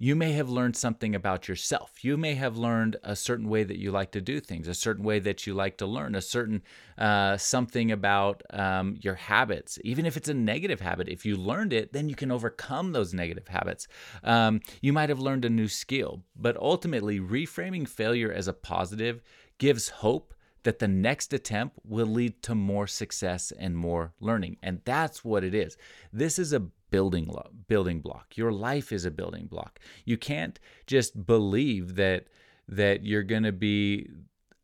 you 0.00 0.14
may 0.14 0.32
have 0.32 0.48
learned 0.48 0.76
something 0.76 1.14
about 1.14 1.48
yourself. 1.48 2.04
You 2.04 2.16
may 2.16 2.34
have 2.34 2.56
learned 2.56 2.96
a 3.02 3.16
certain 3.16 3.48
way 3.48 3.64
that 3.64 3.78
you 3.78 3.90
like 3.90 4.12
to 4.12 4.20
do 4.20 4.38
things, 4.38 4.68
a 4.68 4.74
certain 4.74 5.04
way 5.04 5.18
that 5.18 5.46
you 5.46 5.54
like 5.54 5.76
to 5.78 5.86
learn, 5.86 6.14
a 6.14 6.22
certain 6.22 6.62
uh, 6.96 7.36
something 7.36 7.90
about 7.90 8.42
um, 8.50 8.96
your 9.00 9.16
habits. 9.16 9.78
Even 9.82 10.06
if 10.06 10.16
it's 10.16 10.28
a 10.28 10.34
negative 10.34 10.80
habit, 10.80 11.08
if 11.08 11.26
you 11.26 11.36
learned 11.36 11.72
it, 11.72 11.92
then 11.92 12.08
you 12.08 12.14
can 12.14 12.30
overcome 12.30 12.92
those 12.92 13.12
negative 13.12 13.48
habits. 13.48 13.88
Um, 14.22 14.60
you 14.80 14.92
might 14.92 15.08
have 15.08 15.18
learned 15.18 15.44
a 15.44 15.50
new 15.50 15.68
skill, 15.68 16.22
but 16.36 16.56
ultimately, 16.56 17.18
reframing 17.18 17.88
failure 17.88 18.32
as 18.32 18.46
a 18.46 18.52
positive 18.52 19.20
gives 19.58 19.88
hope 19.88 20.32
that 20.62 20.78
the 20.78 20.88
next 20.88 21.32
attempt 21.32 21.78
will 21.84 22.06
lead 22.06 22.42
to 22.42 22.54
more 22.54 22.86
success 22.86 23.52
and 23.58 23.76
more 23.76 24.12
learning. 24.20 24.56
And 24.62 24.80
that's 24.84 25.24
what 25.24 25.42
it 25.42 25.54
is. 25.54 25.76
This 26.12 26.38
is 26.38 26.52
a 26.52 26.68
building 26.90 27.30
building 27.66 28.00
block. 28.00 28.36
Your 28.36 28.52
life 28.52 28.92
is 28.92 29.04
a 29.04 29.10
building 29.10 29.46
block. 29.46 29.78
You 30.04 30.16
can't 30.16 30.58
just 30.86 31.26
believe 31.26 31.96
that 31.96 32.26
that 32.68 33.04
you're 33.04 33.22
going 33.22 33.44
to 33.44 33.52
be 33.52 34.08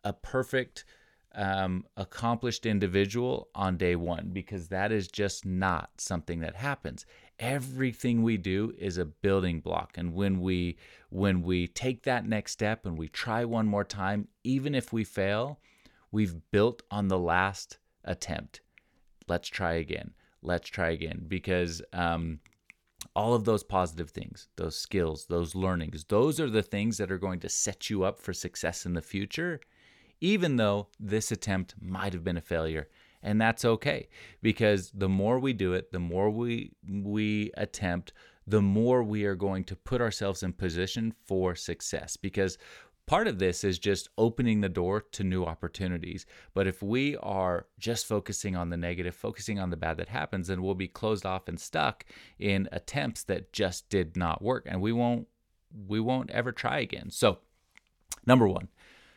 a 0.04 0.12
perfect 0.12 0.84
um, 1.34 1.84
accomplished 1.96 2.64
individual 2.66 3.48
on 3.54 3.76
day 3.76 3.96
one 3.96 4.30
because 4.32 4.68
that 4.68 4.92
is 4.92 5.08
just 5.08 5.44
not 5.44 5.90
something 5.98 6.40
that 6.40 6.54
happens 6.54 7.06
everything 7.38 8.22
we 8.22 8.36
do 8.36 8.72
is 8.78 8.98
a 8.98 9.04
building 9.04 9.60
block 9.60 9.94
and 9.96 10.14
when 10.14 10.40
we 10.40 10.76
when 11.10 11.42
we 11.42 11.66
take 11.66 12.04
that 12.04 12.26
next 12.26 12.52
step 12.52 12.86
and 12.86 12.96
we 12.96 13.08
try 13.08 13.44
one 13.44 13.66
more 13.66 13.84
time 13.84 14.28
even 14.44 14.74
if 14.74 14.92
we 14.92 15.02
fail 15.02 15.58
we've 16.12 16.36
built 16.52 16.82
on 16.90 17.08
the 17.08 17.18
last 17.18 17.78
attempt 18.04 18.60
let's 19.26 19.48
try 19.48 19.72
again 19.72 20.12
let's 20.44 20.68
try 20.68 20.90
again 20.90 21.24
because 21.26 21.82
um, 21.92 22.38
all 23.16 23.34
of 23.34 23.44
those 23.44 23.62
positive 23.62 24.10
things, 24.10 24.48
those 24.56 24.76
skills, 24.76 25.26
those 25.26 25.54
learnings, 25.54 26.04
those 26.04 26.38
are 26.38 26.50
the 26.50 26.62
things 26.62 26.98
that 26.98 27.10
are 27.10 27.18
going 27.18 27.40
to 27.40 27.48
set 27.48 27.90
you 27.90 28.04
up 28.04 28.18
for 28.18 28.32
success 28.32 28.86
in 28.86 28.92
the 28.92 29.02
future, 29.02 29.60
even 30.20 30.56
though 30.56 30.88
this 31.00 31.32
attempt 31.32 31.74
might 31.80 32.12
have 32.12 32.24
been 32.24 32.36
a 32.36 32.42
failure. 32.42 32.88
And 33.22 33.40
that's 33.40 33.64
okay 33.64 34.08
because 34.42 34.90
the 34.92 35.08
more 35.08 35.38
we 35.38 35.54
do 35.54 35.72
it, 35.72 35.92
the 35.92 35.98
more 35.98 36.28
we 36.28 36.72
we 36.86 37.50
attempt, 37.56 38.12
the 38.46 38.60
more 38.60 39.02
we 39.02 39.24
are 39.24 39.34
going 39.34 39.64
to 39.64 39.76
put 39.76 40.02
ourselves 40.02 40.42
in 40.42 40.52
position 40.52 41.14
for 41.24 41.54
success 41.54 42.18
because 42.18 42.58
Part 43.06 43.28
of 43.28 43.38
this 43.38 43.64
is 43.64 43.78
just 43.78 44.08
opening 44.16 44.60
the 44.60 44.68
door 44.68 45.02
to 45.12 45.24
new 45.24 45.44
opportunities. 45.44 46.24
But 46.54 46.66
if 46.66 46.82
we 46.82 47.16
are 47.18 47.66
just 47.78 48.06
focusing 48.06 48.56
on 48.56 48.70
the 48.70 48.78
negative, 48.78 49.14
focusing 49.14 49.58
on 49.58 49.68
the 49.68 49.76
bad 49.76 49.98
that 49.98 50.08
happens, 50.08 50.48
then 50.48 50.62
we'll 50.62 50.74
be 50.74 50.88
closed 50.88 51.26
off 51.26 51.46
and 51.46 51.60
stuck 51.60 52.06
in 52.38 52.68
attempts 52.72 53.22
that 53.24 53.52
just 53.52 53.90
did 53.90 54.16
not 54.16 54.40
work, 54.40 54.64
and 54.66 54.80
we 54.80 54.92
won't 54.92 55.28
we 55.86 56.00
won't 56.00 56.30
ever 56.30 56.52
try 56.52 56.78
again. 56.78 57.10
So, 57.10 57.38
number 58.26 58.46
one, 58.46 58.68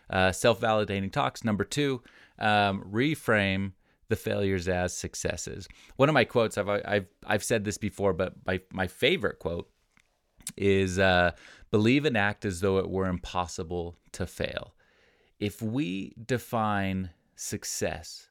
uh, 0.10 0.32
self-validating 0.32 1.12
talks. 1.12 1.44
Number 1.44 1.64
two, 1.64 2.02
um, 2.40 2.84
reframe 2.92 3.74
the 4.10 4.16
failures 4.16 4.68
as 4.68 4.94
successes. 4.94 5.68
One 5.98 6.10
of 6.10 6.14
my 6.14 6.26
quotes, 6.26 6.58
I've 6.58 6.70
I've 6.70 7.08
I've 7.26 7.44
said 7.44 7.64
this 7.64 7.78
before, 7.78 8.12
but 8.14 8.34
my 8.46 8.60
my 8.74 8.88
favorite 8.88 9.40
quote 9.40 9.70
is 10.56 11.00
uh, 11.00 11.32
believe 11.72 12.06
and 12.06 12.18
act 12.18 12.46
as 12.46 12.62
though 12.62 12.78
it 12.78 12.90
were 12.90 13.08
impossible 13.08 13.98
to 14.14 14.26
fail. 14.26 14.74
If 15.40 15.62
we 15.62 16.14
define 16.26 17.12
success 17.36 18.30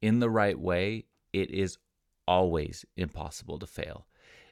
in 0.00 0.20
the 0.20 0.30
right 0.30 0.58
way, 0.58 1.06
it 1.32 1.50
is 1.50 1.78
always 2.26 2.84
impossible 2.96 3.58
to 3.58 3.66
fail. 3.66 4.06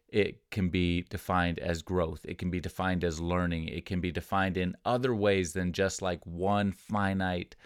It 0.08 0.50
can 0.50 0.68
be 0.68 1.02
defined 1.02 1.58
as 1.58 1.82
growth. 1.82 2.25
It 2.25 2.38
can 2.38 2.50
be 2.50 2.60
defined 2.60 3.02
as 3.02 3.20
learning. 3.20 3.68
It 3.68 3.86
can 3.86 4.00
be 4.00 4.12
defined 4.12 4.56
in 4.56 4.76
other 4.84 5.14
ways 5.14 5.52
than 5.52 5.72
just 5.72 6.00
like 6.00 6.25
one 6.25 6.72
finite 6.72 7.56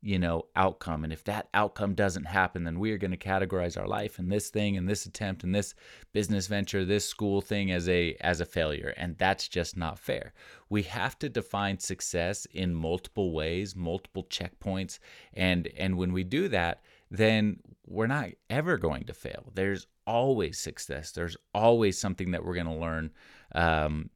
you 0.00 0.18
know 0.18 0.46
outcome. 0.54 1.04
And 1.04 1.12
if 1.12 1.24
that 1.24 1.48
outcome 1.54 1.94
doesn't 1.94 2.24
happen 2.24 2.64
then 2.64 2.78
we 2.78 2.92
are 2.92 2.98
going 2.98 3.10
to 3.10 3.16
categorize 3.16 3.78
our 3.78 3.86
life 3.86 4.18
and 4.18 4.30
this 4.30 4.48
thing 4.48 4.76
and 4.76 4.88
this 4.88 5.06
attempt 5.06 5.42
and 5.42 5.54
this 5.54 5.74
business 6.12 6.46
venture 6.46 6.84
this 6.84 7.04
school 7.04 7.40
thing 7.40 7.70
as 7.72 7.88
a 7.88 8.16
as 8.20 8.40
a 8.40 8.44
failure. 8.44 8.94
And 8.96 9.18
that's 9.18 9.48
just 9.48 9.76
not 9.76 9.98
fair. 9.98 10.32
We 10.68 10.82
have 10.84 11.18
to 11.20 11.28
define 11.28 11.78
success 11.78 12.46
in 12.46 12.74
multiple 12.74 13.32
ways 13.32 13.74
multiple 13.74 14.24
checkpoints. 14.24 14.98
And 15.34 15.68
and 15.76 15.96
when 15.96 16.12
we 16.12 16.24
do 16.24 16.48
that 16.48 16.82
then 17.10 17.60
we're 17.86 18.06
not 18.06 18.28
ever 18.50 18.76
going 18.76 19.04
to 19.04 19.14
fail. 19.14 19.50
There's 19.54 19.86
always 20.06 20.58
success. 20.58 21.12
There's 21.12 21.36
always 21.54 21.98
something 21.98 22.32
that 22.32 22.44
we're 22.44 22.54
going 22.54 22.66
to 22.66 22.72
learn 22.72 23.10
um, 23.54 24.10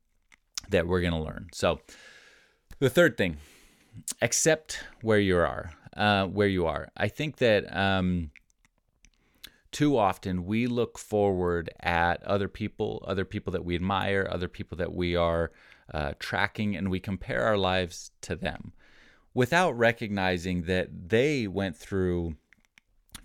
that 0.71 0.87
we're 0.87 1.01
going 1.01 1.13
to 1.13 1.19
learn. 1.19 1.49
So 1.53 1.81
the 2.79 2.91
third 2.91 3.17
thing 3.17 3.37
accept 4.21 4.85
where 5.03 5.19
you 5.19 5.37
are. 5.37 5.73
Uh, 5.95 6.25
where 6.25 6.49
you 6.49 6.65
are. 6.65 6.89
I 6.97 7.09
think 7.09 7.37
that 7.37 7.71
um, 7.77 8.31
too 9.73 9.99
often 9.99 10.47
we 10.47 10.67
look 10.67 10.99
forward 10.99 11.69
at 11.81 12.23
other 12.25 12.49
people, 12.49 13.05
other 13.07 13.27
people 13.27 13.53
that 13.53 13.63
we 13.63 13.75
admire, 13.75 14.27
other 14.31 14.49
people 14.49 14.79
that 14.79 14.95
we 14.95 15.17
are 15.17 15.53
uh, 15.93 16.13
tracking, 16.19 16.75
and 16.75 16.91
we 16.91 16.99
compare 16.99 17.43
our 17.45 17.59
lives 17.59 18.11
to 18.23 18.35
them 18.35 18.73
without 19.35 19.77
recognizing 19.77 20.63
that 20.63 20.89
they 21.11 21.47
went 21.47 21.77
through 21.77 22.37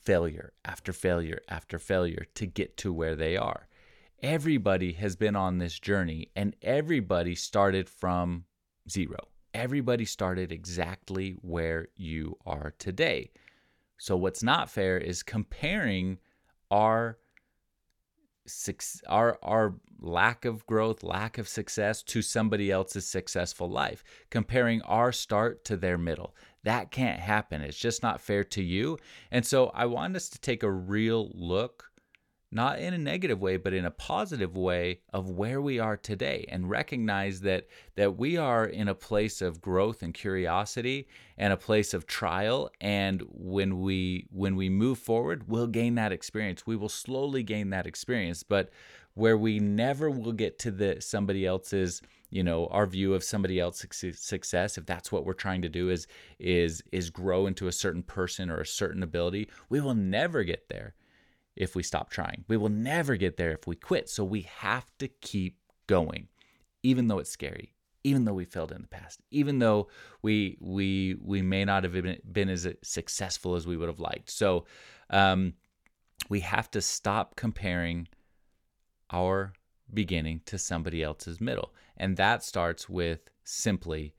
failure 0.01 0.51
after 0.65 0.91
failure 0.91 1.39
after 1.47 1.79
failure 1.79 2.25
to 2.33 2.45
get 2.45 2.75
to 2.75 2.91
where 2.91 3.15
they 3.15 3.37
are. 3.37 3.69
Everybody 4.21 4.91
has 4.91 5.15
been 5.15 5.37
on 5.37 5.59
this 5.59 5.79
journey, 5.79 6.31
and 6.35 6.53
everybody 6.61 7.33
started 7.33 7.89
from 7.89 8.43
zero 8.89 9.29
everybody 9.57 10.05
started 10.05 10.51
exactly 10.51 11.35
where 11.41 11.87
you 11.95 12.37
are 12.45 12.75
today. 12.77 13.31
So 13.97 14.15
what's 14.15 14.43
not 14.43 14.69
fair 14.69 14.97
is 14.99 15.23
comparing 15.23 16.19
our 16.69 17.17
our 19.07 19.37
our 19.41 19.73
lack 19.99 20.45
of 20.45 20.65
growth, 20.67 21.01
lack 21.01 21.39
of 21.39 21.47
success 21.47 22.03
to 22.03 22.21
somebody 22.21 22.71
else's 22.71 23.07
successful 23.07 23.67
life, 23.67 24.03
comparing 24.29 24.81
our 24.83 25.11
start 25.11 25.65
to 25.65 25.75
their 25.75 25.97
middle. 25.97 26.35
That 26.63 26.91
can't 26.91 27.19
happen. 27.19 27.61
It's 27.61 27.79
just 27.79 28.03
not 28.03 28.21
fair 28.21 28.43
to 28.43 28.61
you. 28.61 28.99
And 29.31 29.43
so 29.45 29.71
I 29.73 29.87
want 29.87 30.15
us 30.15 30.29
to 30.29 30.39
take 30.39 30.61
a 30.61 30.71
real 30.71 31.31
look 31.33 31.91
not 32.51 32.79
in 32.79 32.93
a 32.93 32.97
negative 32.97 33.41
way 33.41 33.57
but 33.57 33.73
in 33.73 33.85
a 33.85 33.91
positive 33.91 34.55
way 34.55 34.99
of 35.11 35.29
where 35.29 35.61
we 35.61 35.79
are 35.79 35.97
today 35.97 36.45
and 36.49 36.69
recognize 36.69 37.41
that 37.41 37.67
that 37.95 38.17
we 38.17 38.37
are 38.37 38.65
in 38.65 38.87
a 38.87 38.95
place 38.95 39.41
of 39.41 39.61
growth 39.61 40.01
and 40.01 40.13
curiosity 40.13 41.07
and 41.37 41.51
a 41.51 41.57
place 41.57 41.93
of 41.93 42.07
trial 42.07 42.69
and 42.79 43.21
when 43.29 43.79
we 43.81 44.25
when 44.31 44.55
we 44.55 44.69
move 44.69 44.97
forward 44.97 45.47
we'll 45.47 45.67
gain 45.67 45.95
that 45.95 46.11
experience. 46.11 46.65
We 46.65 46.75
will 46.75 46.89
slowly 46.89 47.43
gain 47.43 47.69
that 47.71 47.85
experience 47.87 48.43
but 48.43 48.69
where 49.13 49.37
we 49.37 49.59
never 49.59 50.11
will 50.11 50.31
get 50.31 50.59
to 50.59 50.71
the 50.71 51.01
somebody 51.01 51.45
else's 51.45 52.01
you 52.29 52.43
know 52.43 52.67
our 52.67 52.85
view 52.85 53.13
of 53.13 53.23
somebody 53.23 53.59
else's 53.59 54.19
success 54.19 54.77
if 54.77 54.85
that's 54.85 55.11
what 55.11 55.25
we're 55.25 55.33
trying 55.33 55.61
to 55.61 55.69
do 55.69 55.89
is 55.89 56.07
is 56.39 56.83
is 56.91 57.09
grow 57.09 57.47
into 57.47 57.67
a 57.67 57.71
certain 57.71 58.03
person 58.03 58.49
or 58.49 58.59
a 58.59 58.65
certain 58.65 59.03
ability 59.03 59.49
we 59.69 59.81
will 59.81 59.95
never 59.95 60.43
get 60.43 60.69
there 60.69 60.93
if 61.57 61.75
we 61.75 61.83
stop 61.83 62.09
trying. 62.09 62.45
We 62.47 62.57
will 62.57 62.69
never 62.69 63.15
get 63.15 63.37
there 63.37 63.51
if 63.51 63.67
we 63.67 63.75
quit. 63.75 64.09
So 64.09 64.23
we 64.23 64.41
have 64.43 64.85
to 64.99 65.07
keep 65.07 65.57
going, 65.87 66.27
even 66.83 67.07
though 67.07 67.19
it's 67.19 67.31
scary, 67.31 67.73
even 68.03 68.25
though 68.25 68.33
we 68.33 68.45
failed 68.45 68.71
in 68.71 68.81
the 68.81 68.87
past, 68.87 69.19
even 69.31 69.59
though 69.59 69.89
we 70.21 70.57
we 70.61 71.15
we 71.21 71.41
may 71.41 71.65
not 71.65 71.83
have 71.83 71.93
been, 72.31 72.49
as 72.49 72.67
successful 72.83 73.55
as 73.55 73.67
we 73.67 73.75
would 73.75 73.89
have 73.89 73.99
liked. 73.99 74.29
So 74.29 74.65
um, 75.09 75.53
we 76.29 76.41
have 76.41 76.69
to 76.71 76.81
stop 76.81 77.35
comparing 77.35 78.07
our 79.11 79.53
beginning 79.93 80.41
to 80.45 80.57
somebody 80.57 81.01
else's 81.01 81.41
middle, 81.41 81.73
and 81.97 82.17
that 82.17 82.43
starts 82.43 82.87
with 82.87 83.29
simply 83.43 84.13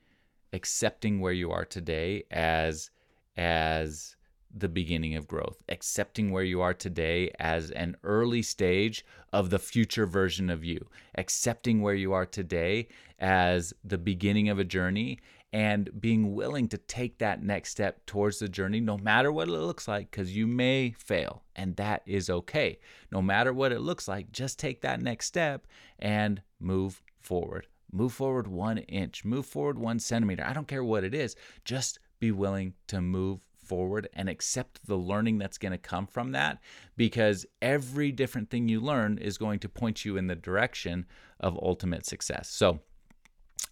accepting 0.52 1.21
where 1.21 1.33
you 1.33 1.50
are 1.50 1.64
today 1.64 2.25
as 2.30 2.90
as 3.37 4.16
the 4.55 4.69
beginning 4.69 5.14
of 5.14 5.28
growth, 5.28 5.62
accepting 5.69 6.31
where 6.31 6.45
you 6.45 6.61
are 6.61 6.75
today 6.75 7.31
as 7.38 7.71
an 7.73 7.97
early 8.02 8.43
stage 8.43 9.05
of 9.33 9.50
the 9.50 9.59
future 9.59 10.07
version 10.07 10.50
of 10.50 10.64
you, 10.64 10.88
accepting 11.17 11.83
where 11.83 11.95
you 11.95 12.12
are 12.12 12.26
today 12.26 12.88
as 13.19 13.73
the 13.85 13.99
beginning 13.99 14.49
of 14.49 14.58
a 14.58 14.65
journey, 14.65 15.19
and 15.52 16.00
being 16.00 16.34
willing 16.34 16.69
to 16.69 16.76
take 16.76 17.19
that 17.19 17.43
next 17.43 17.71
step 17.71 18.04
towards 18.04 18.39
the 18.39 18.49
journey, 18.49 18.80
no 18.80 18.99
matter 18.99 19.32
what 19.32 19.49
it 19.49 19.52
looks 19.52 19.89
like, 19.89 20.11
because 20.11 20.37
you 20.37 20.47
may 20.47 20.95
fail, 20.99 21.43
and 21.56 21.76
that 21.76 22.02
is 22.04 22.28
okay. 22.28 22.78
No 23.11 23.23
matter 23.23 23.52
what 23.52 23.73
it 23.73 23.80
looks 23.80 24.08
like, 24.08 24.30
just 24.30 24.58
take 24.58 24.82
that 24.82 25.00
next 25.00 25.26
step 25.26 25.67
and 25.99 26.43
move 26.61 27.02
forward. 27.19 27.67
Move 27.91 28.13
forward 28.13 28.47
one 28.47 28.78
inch, 28.78 29.25
move 29.25 29.47
forward 29.47 29.78
one 29.78 29.99
centimeter. 29.99 30.45
I 30.45 30.52
don't 30.52 30.69
care 30.69 30.84
what 30.84 31.04
it 31.04 31.15
is, 31.15 31.34
just 31.65 31.99
be 32.21 32.30
willing 32.30 32.75
to 32.89 33.00
move 33.00 33.41
forward 33.69 34.09
and 34.15 34.28
accept 34.28 34.87
the 34.87 34.97
learning 34.97 35.39
that's 35.39 35.59
going 35.59 35.73
to 35.73 35.78
come 35.78 36.07
from 36.07 36.33
that 36.33 36.59
because 36.97 37.47
every 37.61 38.11
different 38.11 38.50
thing 38.50 38.69
you 38.69 38.81
learn 38.81 39.19
is 39.19 39.39
going 39.39 39.59
to 39.61 39.69
point 39.69 40.04
you 40.04 40.17
in 40.17 40.26
the 40.26 40.35
direction 40.35 41.07
of 41.41 41.59
ultimate 41.63 42.07
success. 42.07 42.49
So, 42.49 42.81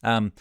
um, 0.03 0.33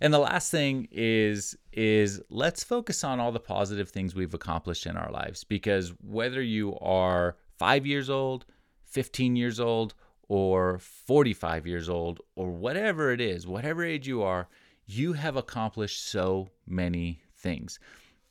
and 0.00 0.12
the 0.12 0.18
last 0.18 0.50
thing 0.50 0.88
is 0.90 1.56
is 1.72 2.20
let's 2.28 2.64
focus 2.64 3.04
on 3.04 3.20
all 3.20 3.32
the 3.32 3.40
positive 3.40 3.90
things 3.90 4.14
we've 4.14 4.34
accomplished 4.34 4.86
in 4.86 4.96
our 4.96 5.10
lives 5.10 5.44
because 5.44 5.92
whether 6.02 6.42
you 6.42 6.76
are 6.78 7.36
5 7.58 7.86
years 7.86 8.10
old, 8.10 8.44
15 8.84 9.36
years 9.36 9.60
old, 9.60 9.94
or 10.28 10.78
45 10.78 11.66
years 11.66 11.88
old 11.88 12.20
or 12.34 12.50
whatever 12.50 13.12
it 13.12 13.20
is, 13.20 13.46
whatever 13.46 13.84
age 13.84 14.08
you 14.08 14.22
are, 14.22 14.48
you 14.86 15.12
have 15.12 15.36
accomplished 15.36 16.06
so 16.06 16.48
many 16.66 17.22
things. 17.36 17.78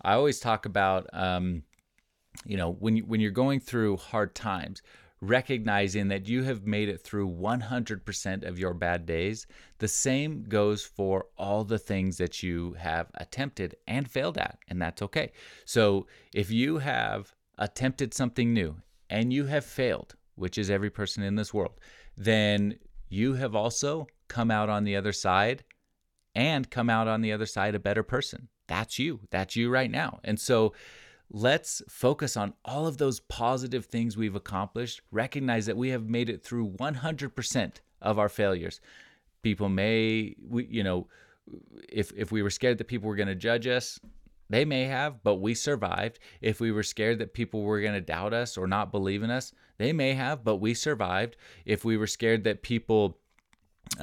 I 0.04 0.14
always 0.14 0.40
talk 0.40 0.66
about, 0.66 1.08
um, 1.14 1.64
you 2.46 2.58
know, 2.58 2.72
when 2.72 2.98
you, 2.98 3.06
when 3.06 3.20
you're 3.22 3.32
going 3.32 3.60
through 3.60 3.98
hard 3.98 4.36
times, 4.36 4.82
recognizing 5.24 6.10
that 6.10 6.28
you 6.28 6.44
have 6.44 6.66
made 6.66 6.90
it 6.90 7.02
through 7.02 7.30
100% 7.30 8.44
of 8.44 8.60
your 8.60 8.74
bad 8.74 9.06
days. 9.06 9.48
The 9.78 9.88
same 9.88 10.44
goes 10.44 10.84
for 10.84 11.28
all 11.38 11.64
the 11.64 11.80
things 11.80 12.18
that 12.18 12.44
you 12.44 12.74
have 12.74 13.10
attempted 13.16 13.76
and 13.88 14.10
failed 14.10 14.38
at, 14.38 14.60
and 14.68 14.82
that's 14.82 15.02
okay. 15.02 15.32
So 15.66 16.08
if 16.34 16.52
you 16.52 16.80
have 16.80 17.34
attempted 17.58 18.14
something 18.14 18.54
new 18.54 18.76
and 19.10 19.32
you 19.32 19.46
have 19.46 19.64
failed, 19.64 20.16
which 20.36 20.58
is 20.58 20.70
every 20.70 20.90
person 20.90 21.24
in 21.24 21.36
this 21.36 21.54
world, 21.54 21.80
then 22.18 22.78
you 23.08 23.36
have 23.36 23.56
also 23.56 24.08
come 24.28 24.52
out 24.52 24.70
on 24.70 24.84
the 24.84 24.96
other 24.96 25.14
side 25.14 25.64
and 26.36 26.70
come 26.70 26.90
out 26.90 27.08
on 27.08 27.22
the 27.22 27.32
other 27.32 27.46
side 27.46 27.76
a 27.76 27.80
better 27.80 28.04
person 28.04 28.50
that's 28.68 29.00
you. 29.00 29.22
That's 29.30 29.56
you 29.56 29.70
right 29.70 29.92
now. 29.92 30.20
And 30.24 30.40
so 30.40 30.74
let's 31.32 31.82
focus 31.90 32.38
on 32.38 32.54
all 32.64 32.88
of 32.88 32.98
those 32.98 33.20
positive 33.20 33.86
things 33.86 34.16
we've 34.16 34.36
accomplished. 34.36 35.02
Recognize 35.12 35.66
that 35.66 35.78
we 35.78 35.90
have 35.90 36.10
made 36.10 36.30
it 36.30 36.44
through 36.44 36.70
100% 36.70 37.72
of 38.02 38.20
our 38.20 38.30
failures. 38.30 38.82
People 39.42 39.70
may, 39.70 40.36
we, 40.48 40.66
you 40.66 40.84
know, 40.84 41.08
if 41.90 42.14
if 42.16 42.32
we 42.32 42.42
were 42.42 42.50
scared 42.50 42.78
that 42.78 42.88
people 42.88 43.10
were 43.10 43.18
going 43.18 43.28
to 43.28 43.36
judge 43.36 43.68
us, 43.68 44.00
they 44.50 44.66
may 44.66 44.84
have, 44.86 45.24
but 45.24 45.36
we 45.36 45.54
survived. 45.54 46.20
If 46.42 46.60
we 46.60 46.72
were 46.72 46.84
scared 46.84 47.20
that 47.20 47.34
people 47.34 47.64
were 47.64 47.82
going 47.82 47.94
to 47.94 48.02
doubt 48.02 48.34
us 48.34 48.58
or 48.58 48.68
not 48.68 48.92
believe 48.92 49.24
in 49.24 49.30
us, 49.30 49.52
they 49.78 49.94
may 49.94 50.14
have, 50.14 50.44
but 50.44 50.58
we 50.58 50.74
survived. 50.74 51.36
If 51.66 51.84
we 51.84 51.98
were 51.98 52.08
scared 52.08 52.44
that 52.44 52.62
people 52.62 53.18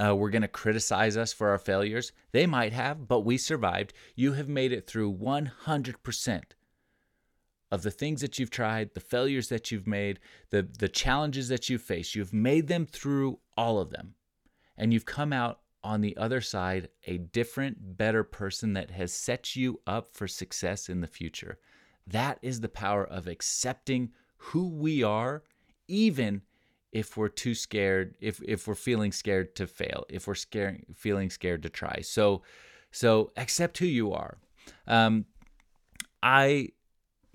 uh, 0.01 0.15
were 0.15 0.31
going 0.31 0.43
to 0.43 0.49
criticize 0.49 1.17
us 1.17 1.33
for 1.33 1.49
our 1.51 1.59
failures. 1.59 2.13
They 2.33 2.47
might 2.47 2.73
have, 2.73 3.09
but 3.09 3.21
we 3.21 3.39
survived. 3.39 3.93
You 4.15 4.33
have 4.35 4.49
made 4.49 4.73
it 4.73 4.87
through 4.87 5.15
100% 5.15 6.43
of 7.71 7.83
the 7.83 7.91
things 7.91 8.21
that 8.21 8.39
you've 8.39 8.51
tried, 8.51 8.95
the 8.95 9.01
failures 9.01 9.49
that 9.49 9.71
you've 9.71 9.87
made, 9.87 10.19
the, 10.51 10.69
the 10.79 10.89
challenges 10.89 11.49
that 11.49 11.69
you've 11.69 11.83
faced. 11.83 12.15
You've 12.15 12.33
made 12.33 12.69
them 12.69 12.87
through 12.87 13.39
all 13.57 13.79
of 13.79 13.91
them. 13.91 14.15
And 14.77 14.93
you've 14.93 15.05
come 15.05 15.33
out 15.33 15.61
on 15.83 16.01
the 16.01 16.17
other 16.17 16.41
side 16.41 16.89
a 17.07 17.19
different, 17.19 17.97
better 17.97 18.25
person 18.25 18.75
that 18.75 18.91
has 18.91 19.13
set 19.13 19.57
you 19.57 19.81
up 19.87 20.15
for 20.15 20.29
success 20.29 20.89
in 20.89 21.01
the 21.01 21.07
future. 21.07 21.59
That 22.07 22.39
is 22.43 22.61
the 22.61 22.69
power 22.69 23.05
of 23.05 23.27
accepting 23.27 24.11
who 24.37 24.69
we 24.69 25.03
are, 25.03 25.45
even 25.87 26.43
if 26.93 27.17
we're 27.17 27.29
too 27.29 27.55
scared 27.55 28.15
if 28.21 28.41
if 28.47 28.67
we're 28.67 28.75
feeling 28.75 29.13
scared 29.13 29.55
to 29.55 29.67
fail 29.67 30.05
if 30.09 30.27
we're 30.27 30.35
scared 30.35 30.85
feeling 30.95 31.31
scared 31.31 31.63
to 31.63 31.69
try. 31.69 32.01
So 32.03 32.43
so 32.91 33.33
accept 33.37 33.79
who 33.79 33.87
you 33.87 34.13
are. 34.13 34.39
Um, 34.87 35.27
i 36.23 36.69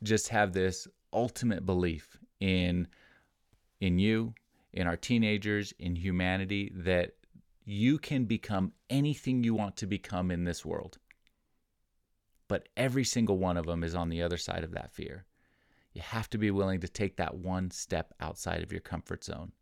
just 0.03 0.29
have 0.29 0.53
this 0.53 0.87
ultimate 1.11 1.65
belief 1.65 2.17
in 2.39 2.87
in 3.79 3.97
you 3.97 4.33
in 4.73 4.87
our 4.87 4.97
teenagers 4.97 5.73
in 5.79 5.95
humanity 5.95 6.71
that 6.75 7.13
you 7.63 7.97
can 7.97 8.25
become 8.25 8.73
anything 8.89 9.43
you 9.43 9.55
want 9.55 9.75
to 9.77 9.87
become 9.87 10.29
in 10.29 10.43
this 10.43 10.63
world. 10.63 10.99
But 12.47 12.69
every 12.77 13.03
single 13.03 13.39
one 13.39 13.57
of 13.57 13.65
them 13.65 13.83
is 13.83 13.95
on 13.95 14.09
the 14.09 14.21
other 14.21 14.37
side 14.37 14.63
of 14.63 14.71
that 14.71 14.93
fear. 14.93 15.25
You 15.95 16.01
have 16.01 16.29
to 16.31 16.37
be 16.37 16.51
willing 16.51 16.81
to 16.81 16.89
take 16.89 17.15
that 17.15 17.35
one 17.35 17.71
step 17.71 18.13
outside 18.19 18.61
of 18.61 18.71
your 18.71 18.81
comfort 18.81 19.23
zone. 19.23 19.53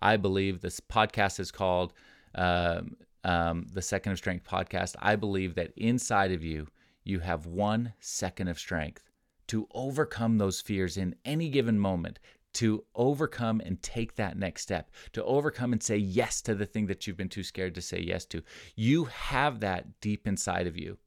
I 0.00 0.18
believe 0.18 0.60
this 0.60 0.80
podcast 0.80 1.40
is 1.40 1.50
called 1.50 1.94
um, 2.34 2.96
um, 3.24 3.66
the 3.72 3.82
Second 3.82 4.12
of 4.12 4.18
Strength 4.18 4.44
podcast. 4.44 4.96
I 5.00 5.16
believe 5.16 5.54
that 5.54 5.72
inside 5.76 6.30
of 6.30 6.44
you, 6.44 6.68
you 7.04 7.20
have 7.20 7.46
one 7.46 7.94
second 8.00 8.48
of 8.48 8.58
strength 8.58 9.02
to 9.48 9.66
overcome 9.72 10.36
those 10.36 10.60
fears 10.60 10.98
in 10.98 11.14
any 11.24 11.48
given 11.48 11.78
moment, 11.78 12.18
to 12.52 12.84
overcome 12.94 13.62
and 13.64 13.82
take 13.82 14.14
that 14.16 14.36
next 14.36 14.62
step, 14.62 14.90
to 15.14 15.24
overcome 15.24 15.72
and 15.72 15.82
say 15.82 15.96
yes 15.96 16.42
to 16.42 16.54
the 16.54 16.66
thing 16.66 16.86
that 16.86 17.06
you've 17.06 17.16
been 17.16 17.30
too 17.30 17.42
scared 17.42 17.74
to 17.74 17.80
say 17.80 17.98
yes 17.98 18.26
to. 18.26 18.42
You 18.76 19.06
have 19.06 19.60
that 19.60 20.00
deep 20.02 20.28
inside 20.28 20.66
of 20.66 20.76
you. 20.76 20.98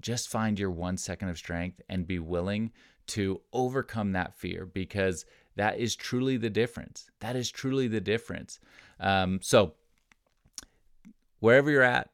Just 0.00 0.28
find 0.28 0.60
your 0.60 0.70
one 0.70 0.96
second 0.96 1.28
of 1.28 1.38
strength 1.38 1.80
and 1.88 2.06
be 2.06 2.20
willing 2.20 2.70
to 3.08 3.40
overcome 3.52 4.12
that 4.12 4.34
fear 4.34 4.66
because 4.66 5.24
that 5.56 5.78
is 5.78 5.96
truly 5.96 6.36
the 6.36 6.50
difference. 6.50 7.10
That 7.20 7.36
is 7.36 7.50
truly 7.50 7.88
the 7.88 8.00
difference. 8.00 8.60
Um, 9.00 9.40
so, 9.42 9.74
wherever 11.40 11.70
you're 11.70 11.82
at, 11.82 12.10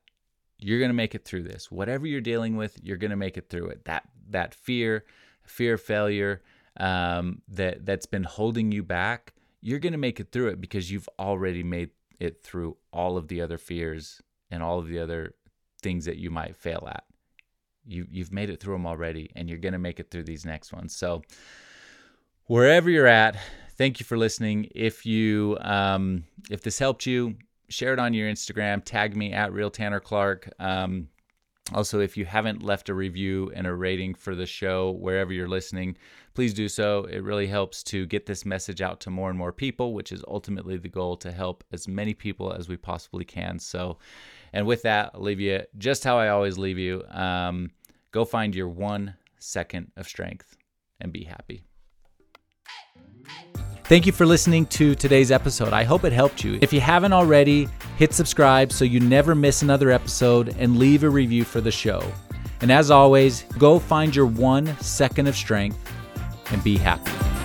you're 0.58 0.78
going 0.78 0.90
to 0.90 0.94
make 0.94 1.14
it 1.14 1.24
through 1.24 1.42
this. 1.42 1.70
Whatever 1.70 2.06
you're 2.06 2.20
dealing 2.20 2.56
with, 2.56 2.78
you're 2.82 2.96
going 2.96 3.10
to 3.10 3.16
make 3.16 3.36
it 3.36 3.48
through 3.48 3.68
it. 3.68 3.84
That 3.84 4.08
that 4.30 4.54
fear, 4.54 5.04
fear 5.44 5.74
of 5.74 5.82
failure, 5.82 6.42
um, 6.78 7.42
that 7.48 7.84
that's 7.84 8.06
been 8.06 8.24
holding 8.24 8.72
you 8.72 8.82
back, 8.82 9.34
you're 9.60 9.78
going 9.78 9.92
to 9.92 9.98
make 9.98 10.20
it 10.20 10.32
through 10.32 10.48
it 10.48 10.60
because 10.60 10.90
you've 10.90 11.08
already 11.18 11.62
made 11.62 11.90
it 12.18 12.42
through 12.42 12.76
all 12.92 13.16
of 13.16 13.28
the 13.28 13.40
other 13.40 13.58
fears 13.58 14.22
and 14.50 14.62
all 14.62 14.78
of 14.78 14.88
the 14.88 14.98
other 14.98 15.34
things 15.82 16.04
that 16.06 16.16
you 16.16 16.30
might 16.30 16.56
fail 16.56 16.88
at. 16.90 17.04
You 17.86 18.06
you've 18.10 18.32
made 18.32 18.50
it 18.50 18.60
through 18.60 18.74
them 18.74 18.86
already, 18.86 19.30
and 19.34 19.48
you're 19.48 19.58
going 19.58 19.72
to 19.72 19.78
make 19.78 20.00
it 20.00 20.10
through 20.10 20.24
these 20.24 20.44
next 20.44 20.72
ones. 20.72 20.94
So 20.94 21.22
wherever 22.46 22.90
you're 22.90 23.06
at, 23.06 23.36
thank 23.76 24.00
you 24.00 24.06
for 24.06 24.16
listening. 24.16 24.68
If 24.74 25.06
you 25.06 25.58
um, 25.60 26.24
if 26.50 26.62
this 26.62 26.78
helped 26.78 27.06
you, 27.06 27.36
share 27.68 27.92
it 27.92 27.98
on 27.98 28.14
your 28.14 28.30
Instagram. 28.30 28.84
Tag 28.84 29.16
me 29.16 29.32
at 29.32 29.52
real 29.52 29.70
Tanner 29.70 30.00
Clark. 30.00 30.50
Um, 30.58 31.08
also, 31.72 32.00
if 32.00 32.16
you 32.16 32.26
haven't 32.26 32.62
left 32.62 32.90
a 32.90 32.94
review 32.94 33.50
and 33.54 33.66
a 33.66 33.72
rating 33.72 34.14
for 34.14 34.34
the 34.34 34.44
show 34.44 34.90
wherever 34.90 35.32
you're 35.32 35.48
listening, 35.48 35.96
please 36.34 36.52
do 36.52 36.68
so. 36.68 37.04
It 37.04 37.22
really 37.22 37.46
helps 37.46 37.82
to 37.84 38.04
get 38.04 38.26
this 38.26 38.44
message 38.44 38.82
out 38.82 39.00
to 39.00 39.10
more 39.10 39.30
and 39.30 39.38
more 39.38 39.52
people, 39.52 39.94
which 39.94 40.12
is 40.12 40.22
ultimately 40.28 40.76
the 40.76 40.90
goal 40.90 41.16
to 41.18 41.32
help 41.32 41.64
as 41.72 41.88
many 41.88 42.12
people 42.12 42.52
as 42.52 42.68
we 42.68 42.76
possibly 42.76 43.24
can. 43.24 43.58
So, 43.58 43.96
and 44.52 44.66
with 44.66 44.82
that, 44.82 45.12
I'll 45.14 45.22
leave 45.22 45.40
you 45.40 45.62
just 45.78 46.04
how 46.04 46.18
I 46.18 46.28
always 46.28 46.58
leave 46.58 46.78
you. 46.78 47.02
Um, 47.08 47.70
go 48.12 48.26
find 48.26 48.54
your 48.54 48.68
one 48.68 49.14
second 49.38 49.90
of 49.96 50.06
strength 50.06 50.58
and 51.00 51.12
be 51.12 51.24
happy. 51.24 51.64
Thank 53.86 54.06
you 54.06 54.12
for 54.12 54.24
listening 54.24 54.64
to 54.66 54.94
today's 54.94 55.30
episode. 55.30 55.74
I 55.74 55.84
hope 55.84 56.04
it 56.04 56.12
helped 56.12 56.42
you. 56.42 56.58
If 56.62 56.72
you 56.72 56.80
haven't 56.80 57.12
already, 57.12 57.68
hit 57.98 58.14
subscribe 58.14 58.72
so 58.72 58.82
you 58.82 58.98
never 58.98 59.34
miss 59.34 59.60
another 59.60 59.90
episode 59.90 60.56
and 60.58 60.78
leave 60.78 61.04
a 61.04 61.10
review 61.10 61.44
for 61.44 61.60
the 61.60 61.70
show. 61.70 62.02
And 62.62 62.72
as 62.72 62.90
always, 62.90 63.42
go 63.58 63.78
find 63.78 64.16
your 64.16 64.24
one 64.24 64.74
second 64.78 65.26
of 65.26 65.36
strength 65.36 65.78
and 66.50 66.64
be 66.64 66.78
happy. 66.78 67.43